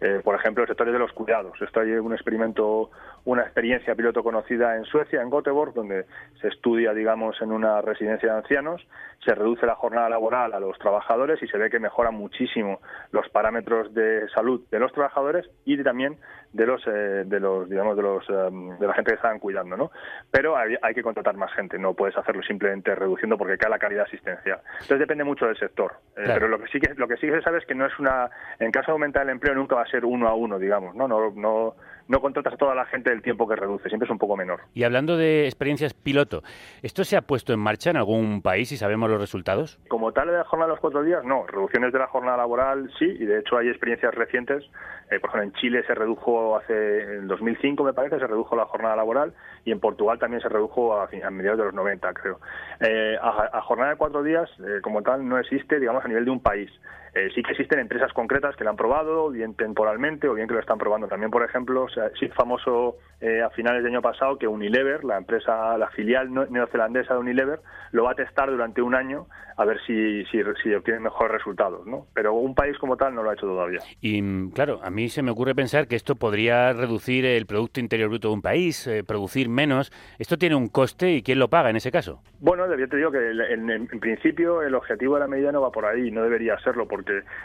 [0.00, 1.60] Eh, por ejemplo, el sector de los cuidados.
[1.60, 2.90] Esto hay un experimento,
[3.24, 6.06] una experiencia piloto conocida en Suecia, en Göteborg, donde
[6.40, 8.86] se estudia, digamos, en una residencia de ancianos,
[9.24, 12.80] se reduce la jornada laboral a los trabajadores y se ve que mejora muchísimo
[13.10, 16.18] los parámetros de salud de los trabajadores y también
[16.52, 19.76] de los, eh, de los, digamos, de los, em, de la gente que estaban cuidando,
[19.76, 19.90] ¿no?
[20.30, 24.04] Pero hay que contratar más gente, no puedes hacerlo simplemente reduciendo porque cae la calidad
[24.06, 24.60] asistencial.
[24.72, 27.34] Entonces depende mucho del sector, Eh, pero lo que sí que lo que sí que
[27.34, 29.82] se sabe es que no es una, en caso de aumentar el empleo nunca va
[29.82, 31.74] a ser uno a uno, digamos, no, no, no,
[32.08, 34.60] no contratas a toda la gente el tiempo que reduce, siempre es un poco menor.
[34.74, 36.42] Y hablando de experiencias piloto,
[36.82, 39.78] ¿esto se ha puesto en marcha en algún país y sabemos los resultados?
[39.88, 41.46] Como tal de la jornada de los cuatro días, no.
[41.46, 44.64] Reducciones de la jornada laboral, sí, y de hecho hay experiencias recientes.
[45.10, 48.64] Eh, por ejemplo, en Chile se redujo hace, en 2005 me parece, se redujo la
[48.66, 52.40] jornada laboral y en Portugal también se redujo a, a mediados de los 90, creo.
[52.80, 56.24] Eh, a, a jornada de cuatro días, eh, como tal, no existe, digamos, a nivel
[56.24, 56.70] de un país.
[57.14, 60.54] Eh, sí que existen empresas concretas que lo han probado, bien temporalmente o bien que
[60.54, 61.06] lo están probando.
[61.06, 64.48] También, por ejemplo, o sea, sí es famoso eh, a finales de año pasado que
[64.48, 67.60] Unilever, la empresa, la filial neozelandesa de Unilever,
[67.92, 71.86] lo va a testar durante un año a ver si, si, si obtiene mejores resultados,
[71.86, 72.06] ¿no?
[72.12, 73.78] Pero un país como tal no lo ha hecho todavía.
[74.00, 77.78] Y mm, claro, a mí se me ocurre pensar que esto podría reducir el Producto
[77.78, 79.92] Interior Bruto de un país, eh, producir menos.
[80.18, 82.20] ¿Esto tiene un coste y quién lo paga en ese caso?
[82.40, 85.60] Bueno, yo te digo que en, en- en principio el objetivo de la medida no
[85.60, 86.88] va por ahí, no debería serlo,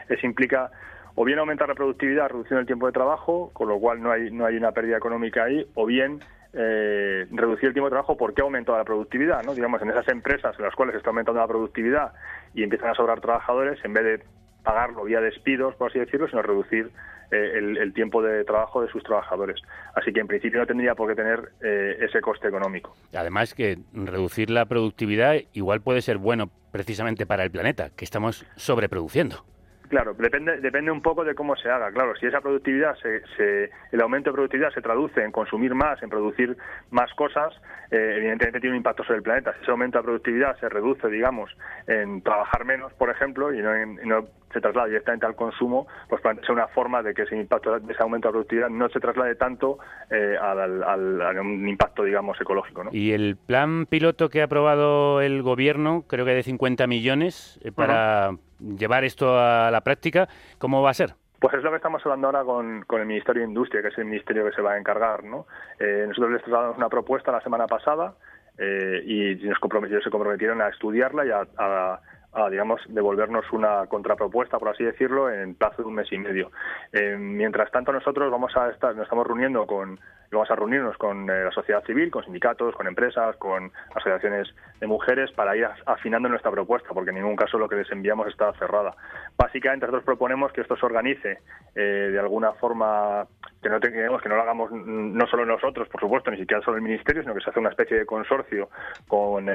[0.08, 0.72] eso implica
[1.16, 4.32] o bien aumentar la productividad reduciendo el tiempo de trabajo, con lo cual no hay,
[4.32, 6.20] no hay una pérdida económica ahí, o bien
[6.54, 9.54] eh, reducir el tiempo de trabajo porque ha aumentado la productividad, ¿no?
[9.54, 12.14] Digamos, en esas empresas en las cuales está aumentando la productividad
[12.54, 14.24] y empiezan a sobrar trabajadores, en vez de
[14.64, 16.90] pagarlo vía despidos, por así decirlo, sino reducir
[17.32, 19.62] eh, el, el tiempo de trabajo de sus trabajadores.
[19.96, 22.96] Así que en principio no tendría por qué tener eh, ese coste económico.
[23.14, 28.46] Además que reducir la productividad igual puede ser bueno precisamente para el planeta, que estamos
[28.56, 29.46] sobreproduciendo.
[29.90, 31.92] Claro, depende, depende un poco de cómo se haga.
[31.92, 36.02] Claro, si esa productividad, se, se- el aumento de productividad se traduce en consumir más,
[36.04, 36.56] en producir
[36.92, 37.54] más cosas,
[37.90, 39.54] eh, evidentemente tiene un impacto sobre el planeta.
[39.56, 41.50] Si ese aumento de productividad se reduce, digamos,
[41.88, 45.88] en trabajar menos, por ejemplo, y no, en- y no se traslada directamente al consumo,
[46.08, 49.36] pues plantea una forma de que ese impacto ese aumento de productividad no se traslade
[49.36, 49.78] tanto
[50.12, 52.84] eh, al, al- a un impacto, digamos, ecológico.
[52.84, 52.90] ¿no?
[52.94, 57.72] Y el plan piloto que ha aprobado el gobierno, creo que de 50 millones, eh,
[57.72, 61.14] para llevar esto a la práctica, ¿cómo va a ser?
[61.40, 63.98] Pues es lo que estamos hablando ahora con, con el Ministerio de Industria, que es
[63.98, 65.24] el ministerio que se va a encargar.
[65.24, 65.48] ¿no?
[65.80, 68.16] Eh, nosotros les trasladamos una propuesta la semana pasada
[68.58, 72.02] eh, y nos comprometieron, se comprometieron a estudiarla y a, a-
[72.34, 76.52] a, digamos, devolvernos una contrapropuesta, por así decirlo, en plazo de un mes y medio.
[76.94, 80.00] Eh, mientras tanto, nosotros vamos a estar, nos estamos reuniendo con,
[80.32, 84.48] vamos a reunirnos con eh, la sociedad civil, con sindicatos, con empresas, con asociaciones
[84.80, 87.92] de mujeres para ir af- afinando nuestra propuesta, porque en ningún caso lo que les
[87.92, 88.96] enviamos está cerrada.
[89.36, 91.40] Básicamente, nosotros proponemos que esto se organice
[91.76, 93.26] eh, de alguna forma
[93.62, 96.78] que no tengamos, que no lo hagamos no solo nosotros, por supuesto, ni siquiera solo
[96.78, 98.70] el ministerio, sino que se hace una especie de consorcio
[99.08, 99.48] con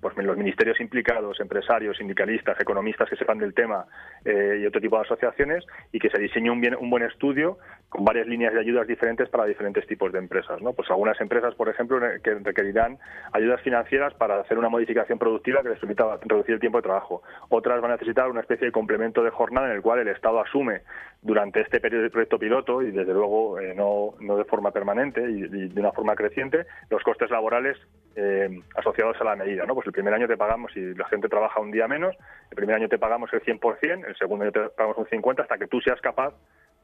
[0.00, 3.86] pues, los ministerios implicados, empresarios, sindicalistas, economistas que sepan del tema
[4.24, 7.58] eh, y otro tipo de asociaciones y que se diseñe un, bien, un buen estudio
[7.88, 10.62] con varias líneas de ayudas diferentes para diferentes tipos de empresas.
[10.62, 10.72] ¿no?
[10.72, 12.98] Pues algunas empresas, por ejemplo, que requerirán
[13.32, 17.22] ayudas financieras para hacer una modificación productiva que les permita reducir el tiempo de trabajo.
[17.48, 20.40] Otras van a necesitar una especie de complemento de jornada en el cual el Estado
[20.40, 20.82] asume
[21.24, 25.22] durante este periodo de proyecto piloto y desde luego eh, no, no de forma permanente
[25.22, 27.78] y, de una forma creciente los costes laborales
[28.14, 29.64] eh, asociados a la medida.
[29.64, 29.74] ¿no?
[29.74, 32.14] Pues el primer año te pagamos, si la gente trabaja un día menos,
[32.50, 35.56] el primer año te pagamos el 100%, el segundo año te pagamos un 50% hasta
[35.56, 36.34] que tú seas capaz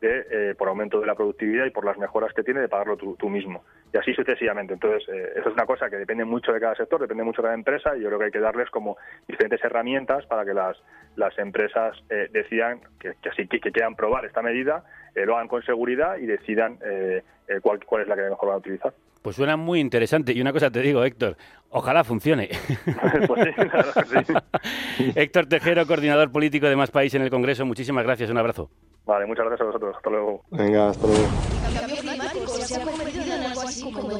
[0.00, 2.96] de, eh, por aumento de la productividad y por las mejoras que tiene, de pagarlo
[2.96, 3.64] tú, tú mismo.
[3.92, 4.74] Y así sucesivamente.
[4.74, 7.46] Entonces, eh, eso es una cosa que depende mucho de cada sector, depende mucho de
[7.46, 8.96] cada empresa y yo creo que hay que darles como
[9.26, 10.76] diferentes herramientas para que las,
[11.16, 14.84] las empresas eh, decidan que, así, que, que quieran probar esta medida,
[15.14, 18.48] eh, lo hagan con seguridad y decidan eh, eh, cuál, cuál es la que mejor
[18.48, 18.92] van a utilizar.
[19.22, 20.32] Pues suena muy interesante.
[20.32, 21.36] Y una cosa te digo, Héctor,
[21.70, 22.48] ojalá funcione.
[23.26, 24.32] Pues sí, que sí.
[25.14, 28.70] Héctor Tejero, coordinador político de Más País en el Congreso, muchísimas gracias, un abrazo.
[29.04, 29.96] Vale, muchas gracias a vosotros.
[29.96, 30.42] Hasta luego.
[30.50, 31.28] Venga, hasta luego.
[33.70, 34.10] Así como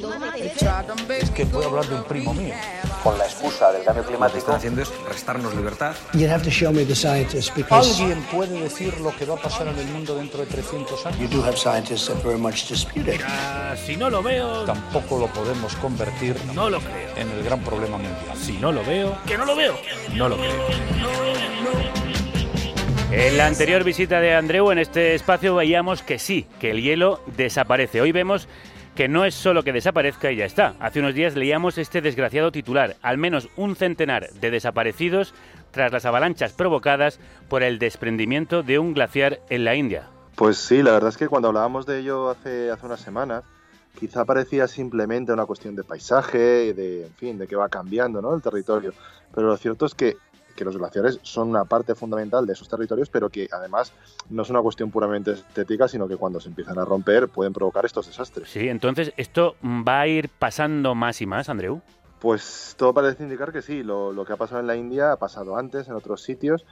[1.10, 2.54] Es que puedo hablar de un primo mío.
[3.02, 4.20] Con la excusa del cambio climático.
[4.26, 5.94] Lo que están haciendo es restarnos libertad.
[6.12, 9.42] You'd have to show me the scientists because ¿Alguien puede decir lo que va a
[9.42, 11.18] pasar en el mundo dentro de 300 años?
[11.18, 13.20] you do have scientists that very much dispute it.
[13.84, 17.16] si no lo veo, tampoco lo podemos convertir no lo creo.
[17.16, 18.36] en el gran problema mundial.
[18.36, 19.74] Si no lo veo, que no lo veo.
[20.14, 21.10] No lo creo.
[23.12, 27.20] En la anterior visita de Andreu en este espacio veíamos que sí, que el hielo
[27.36, 28.00] desaparece.
[28.00, 28.46] Hoy vemos
[29.00, 30.74] que no es solo que desaparezca y ya está.
[30.78, 35.32] Hace unos días leíamos este desgraciado titular, al menos un centenar de desaparecidos
[35.70, 40.10] tras las avalanchas provocadas por el desprendimiento de un glaciar en la India.
[40.36, 43.42] Pues sí, la verdad es que cuando hablábamos de ello hace, unas semanas,
[43.98, 48.34] quizá parecía simplemente una cuestión de paisaje, de, en fin, de que va cambiando ¿no?
[48.34, 48.92] el territorio.
[49.34, 50.18] Pero lo cierto es que,
[50.60, 53.94] que los glaciares son una parte fundamental de esos territorios, pero que además
[54.28, 57.86] no es una cuestión puramente estética, sino que cuando se empiezan a romper pueden provocar
[57.86, 58.50] estos desastres.
[58.50, 61.80] Sí, entonces esto va a ir pasando más y más, Andreu.
[62.18, 65.16] Pues todo parece indicar que sí, lo, lo que ha pasado en la India ha
[65.16, 66.66] pasado antes en otros sitios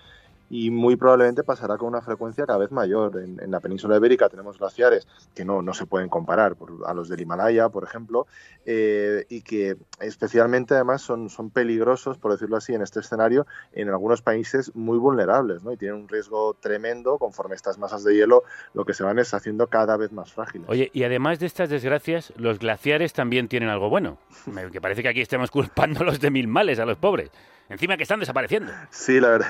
[0.51, 3.19] y muy probablemente pasará con una frecuencia cada vez mayor.
[3.23, 6.95] En, en la península ibérica tenemos glaciares que no, no se pueden comparar por- a
[6.95, 8.27] los del Himalaya, por ejemplo,
[8.65, 13.89] eh, y que especialmente además son, son peligrosos, por decirlo así, en este escenario, en
[13.89, 15.73] algunos países muy vulnerables, ¿no?
[15.73, 18.43] Y tienen un riesgo tremendo conforme estas masas de hielo
[18.75, 20.69] lo que se van es haciendo cada vez más frágiles.
[20.69, 24.19] Oye, y además de estas desgracias, los glaciares también tienen algo bueno.
[24.47, 27.31] Me- Que parece que aquí estemos culpándolos de mil males a los pobres.
[27.69, 28.73] Encima que están desapareciendo.
[28.91, 29.49] Sí, la verdad.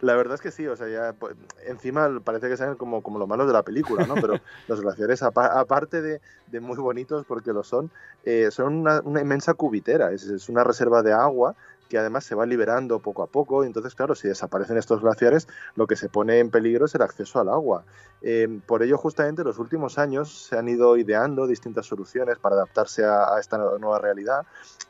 [0.00, 1.34] La verdad es que sí, o sea, ya pues,
[1.66, 4.18] encima parece que sean como, como lo malo de la película, ¿no?
[4.18, 7.90] Pero los glaciares, apa- aparte de, de muy bonitos, porque lo son,
[8.22, 11.54] eh, son una, una inmensa cubitera, es, es una reserva de agua
[11.94, 15.86] que además se va liberando poco a poco, entonces, claro, si desaparecen estos glaciares, lo
[15.86, 17.84] que se pone en peligro es el acceso al agua.
[18.20, 22.56] Eh, por ello, justamente, en los últimos años se han ido ideando distintas soluciones para
[22.56, 24.44] adaptarse a, esta nueva realidad,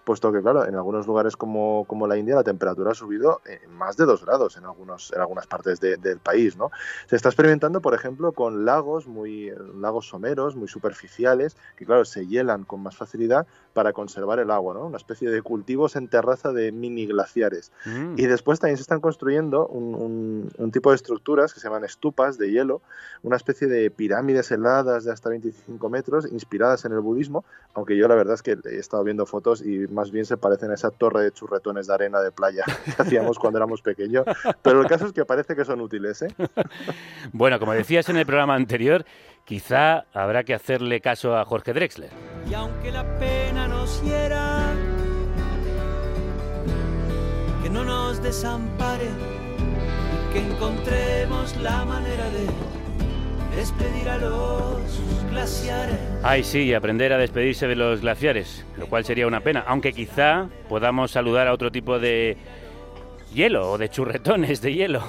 [0.04, 3.98] puesto que, claro, en algunos lugares como, como la India la temperatura ha subido más
[3.98, 6.70] de dos grados en, algunos, en algunas partes de- del país, ¿no?
[7.06, 12.26] Se está experimentando, por ejemplo, con lagos, muy, lagos someros, muy superficiales, que, claro, se
[12.26, 14.86] hielan con más facilidad para conservar el agua, ¿no?
[14.86, 17.72] Una especie de cultivos en terraza de mini glaciares.
[17.84, 18.14] Mm.
[18.16, 21.84] Y después también se están construyendo un, un- un tipo de estructuras que se llaman
[21.84, 22.80] estupas de hielo,
[23.22, 27.44] una especie de pirámides heladas de hasta 25 metros, inspiradas en el budismo,
[27.74, 30.70] aunque yo la verdad es que he estado viendo fotos y más bien se parecen
[30.70, 32.62] a esa torre de churretones de arena de playa
[32.96, 34.24] que hacíamos cuando éramos pequeños.
[34.62, 36.28] Pero el caso es que parece que son útiles, ¿eh?
[37.32, 39.04] Bueno, como decías en el programa anterior,
[39.44, 42.10] quizá habrá que hacerle caso a Jorge Drexler.
[42.48, 44.72] Y aunque la pena nos hiera,
[47.62, 52.46] que no nos desampare y que encontremos la manera de
[53.56, 54.80] despedir a los
[55.30, 55.98] glaciares.
[56.22, 60.48] Ay, sí, aprender a despedirse de los glaciares, lo cual sería una pena, aunque quizá
[60.68, 62.36] podamos saludar a otro tipo de
[63.32, 65.02] hielo o de churretones de hielo.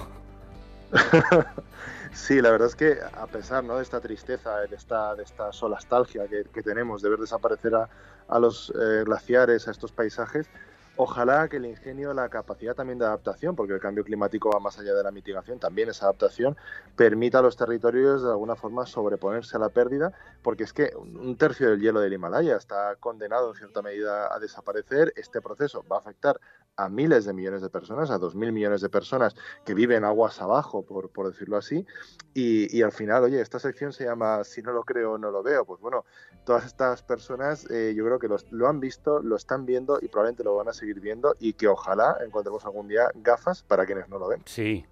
[2.16, 3.76] Sí, la verdad es que a pesar ¿no?
[3.76, 7.90] de esta tristeza, de esta, de esta solastalgia que, que tenemos de ver desaparecer a,
[8.30, 10.50] a los eh, glaciares, a estos paisajes,
[10.98, 14.80] Ojalá que el ingenio, la capacidad también de adaptación, porque el cambio climático va más
[14.80, 16.56] allá de la mitigación, también esa adaptación,
[16.96, 21.36] permita a los territorios de alguna forma sobreponerse a la pérdida, porque es que un
[21.38, 25.12] tercio del hielo del Himalaya está condenado en cierta medida a desaparecer.
[25.18, 26.40] Este proceso va a afectar
[26.78, 29.36] a miles de millones de personas, a dos mil millones de personas
[29.66, 31.86] que viven aguas abajo, por, decirlo así.
[32.34, 35.42] Y, y, al final, oye, esta sección se llama Si no lo creo, no lo
[35.42, 35.66] veo.
[35.66, 36.06] Pues bueno,
[36.46, 40.08] todas estas personas eh, yo creo que los, lo han visto, lo están viendo y
[40.08, 44.08] probablemente lo van a seguir viendo y que ojalá encontremos algún día gafas para quienes
[44.10, 44.42] no lo ven.
[44.46, 44.86] Sí.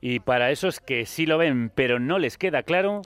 [0.00, 3.02] Y para esos que sí lo ven, pero no les queda claro.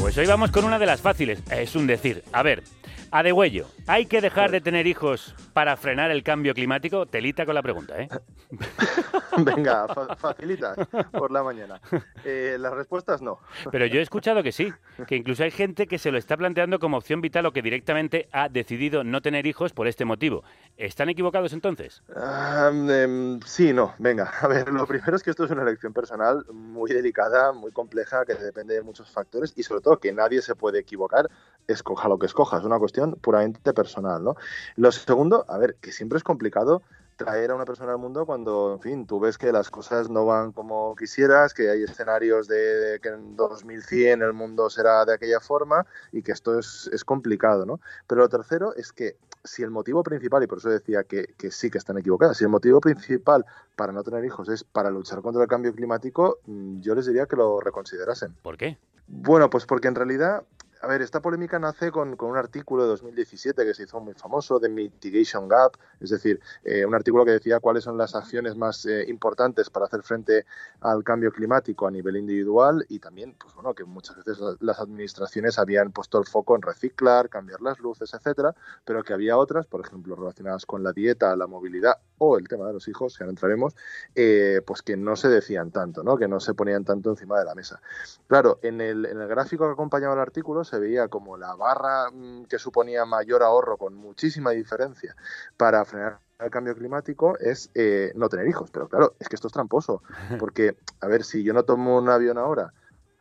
[0.00, 1.42] Pues hoy vamos con una de las fáciles.
[1.50, 2.22] Es un decir.
[2.32, 2.62] A ver,
[3.10, 3.66] a de huello.
[3.86, 7.06] ¿Hay que dejar de tener hijos para frenar el cambio climático?
[7.06, 8.08] Telita con la pregunta, ¿eh?
[9.38, 10.74] Venga, fa facilita
[11.12, 11.80] por la mañana.
[12.24, 13.38] Eh, las respuestas no.
[13.70, 14.72] Pero yo he escuchado que sí,
[15.06, 18.28] que incluso hay gente que se lo está planteando como opción vital o que directamente
[18.32, 20.42] ha decidido no tener hijos por este motivo.
[20.76, 22.02] ¿Están equivocados entonces?
[22.08, 23.94] Um, um, sí, no.
[23.98, 27.72] Venga, a ver, lo primero es que esto es una elección personal muy delicada, muy
[27.72, 31.28] compleja, que depende de muchos factores y sobre todo que nadie se puede equivocar,
[31.68, 32.58] escoja lo que escoja.
[32.58, 34.36] Es una cuestión puramente personal, ¿no?
[34.76, 36.82] Lo segundo, a ver, que siempre es complicado
[37.16, 40.26] traer a una persona al mundo cuando, en fin, tú ves que las cosas no
[40.26, 45.14] van como quisieras, que hay escenarios de, de que en 2100 el mundo será de
[45.14, 47.80] aquella forma y que esto es, es, complicado, ¿no?
[48.06, 51.50] Pero lo tercero es que si el motivo principal, y por eso decía que, que
[51.50, 53.44] sí que están equivocadas, si el motivo principal
[53.76, 57.26] para no tener hijos es para luchar contra el cambio climático, mm, yo les diría
[57.26, 58.34] que lo reconsiderasen.
[58.42, 58.78] ¿Por qué?
[59.08, 60.42] Bueno, pues porque en realidad
[60.80, 64.58] a ver, esta polémica nace con, un artículo de 2017 que se hizo muy famoso,
[64.58, 68.84] de Mitigation Gap, es decir, eh, un artículo que decía cuáles son las acciones más
[68.86, 70.44] eh, importantes para hacer frente
[70.80, 75.58] al cambio climático a nivel individual y también, pues bueno, que muchas veces las administraciones
[75.58, 78.54] habían puesto el foco en reciclar, cambiar las luces, etcétera,
[78.84, 82.66] pero que había otras, por ejemplo, relacionadas con la dieta, la movilidad o el tema
[82.66, 83.74] de los hijos, que ahora entraremos,
[84.14, 86.16] eh, pues que no se decían tanto, ¿no?
[86.16, 87.80] que no se ponían tanto encima de la mesa.
[88.26, 92.10] Claro, en el, en el gráfico que acompañaba el artículo se veía como la barra
[92.12, 95.16] mm, que suponía mayor ahorro con muchísima diferencia
[95.56, 98.70] para frenar el cambio climático es eh, no tener hijos.
[98.70, 100.02] Pero claro, es que esto es tramposo,
[100.38, 102.72] porque, a ver, si yo no tomo un avión ahora,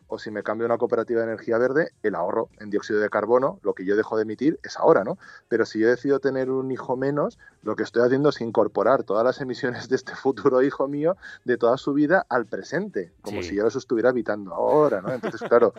[0.08, 3.10] o si me cambio a una cooperativa de energía verde, el ahorro en dióxido de
[3.10, 5.18] carbono, lo que yo dejo de emitir es ahora, ¿no?
[5.48, 9.24] Pero si yo decido tener un hijo menos, lo que estoy haciendo es incorporar todas
[9.24, 13.50] las emisiones de este futuro hijo mío de toda su vida al presente, como sí.
[13.50, 15.12] si yo los estuviera evitando ahora, ¿no?
[15.12, 15.74] Entonces, claro,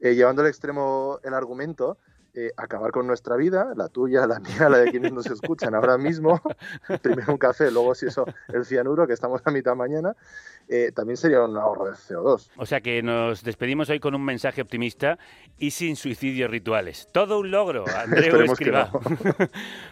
[0.00, 1.98] eh, llevando al extremo el argumento,
[2.40, 5.98] eh, acabar con nuestra vida, la tuya, la mía, la de quienes nos escuchan ahora
[5.98, 6.40] mismo,
[7.02, 10.14] primero un café, luego si eso, el cianuro, que estamos a mitad mañana,
[10.68, 12.50] eh, también sería un ahorro de CO2.
[12.56, 15.18] O sea que nos despedimos hoy con un mensaje optimista
[15.58, 17.08] y sin suicidios rituales.
[17.10, 18.88] Todo un logro, Andreu Escribá.
[18.92, 19.00] No.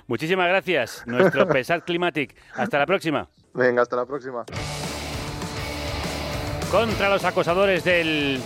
[0.07, 2.36] Muchísimas gracias, nuestro Pesat Climatic.
[2.55, 3.28] Hasta la próxima.
[3.55, 4.44] Venga, hasta la próxima.
[6.70, 8.40] Contra los acosadores del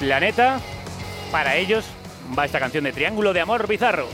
[0.00, 0.58] planeta,
[1.30, 1.88] para ellos
[2.38, 4.08] va esta canción de Triángulo de Amor Bizarro.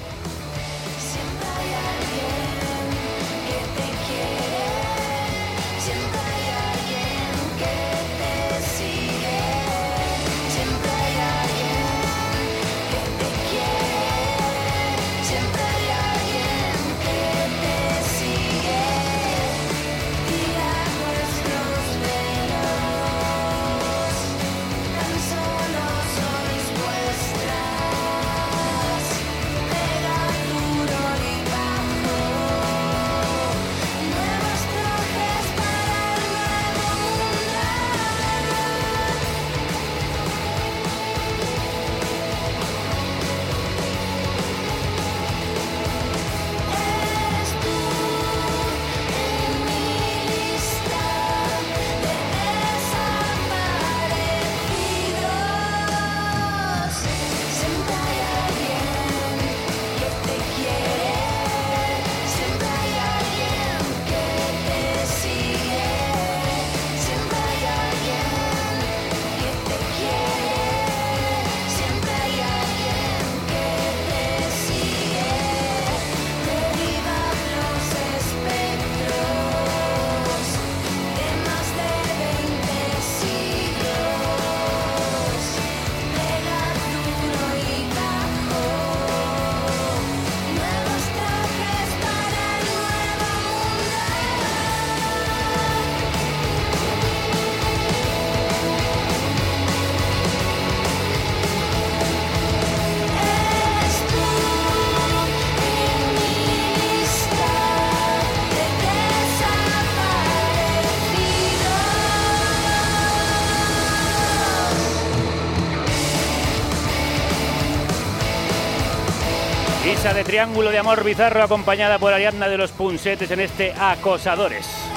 [119.99, 124.88] De triángulo de amor bizarro acompañada por Ariadna de los Punsetes en este Acosadores.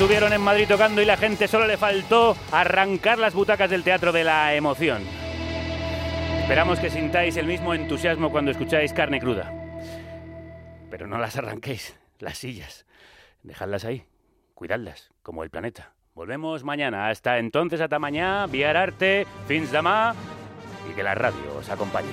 [0.00, 4.12] Estuvieron en Madrid tocando y la gente solo le faltó arrancar las butacas del teatro
[4.12, 5.02] de la emoción.
[6.40, 9.52] Esperamos que sintáis el mismo entusiasmo cuando escucháis carne cruda.
[10.90, 12.86] Pero no las arranquéis, las sillas.
[13.42, 14.06] Dejadlas ahí,
[14.54, 15.92] cuidadlas, como el planeta.
[16.14, 17.10] Volvemos mañana.
[17.10, 20.14] Hasta entonces, hasta mañana, viar arte, fins demà
[20.90, 22.08] y que la radio os acompañe.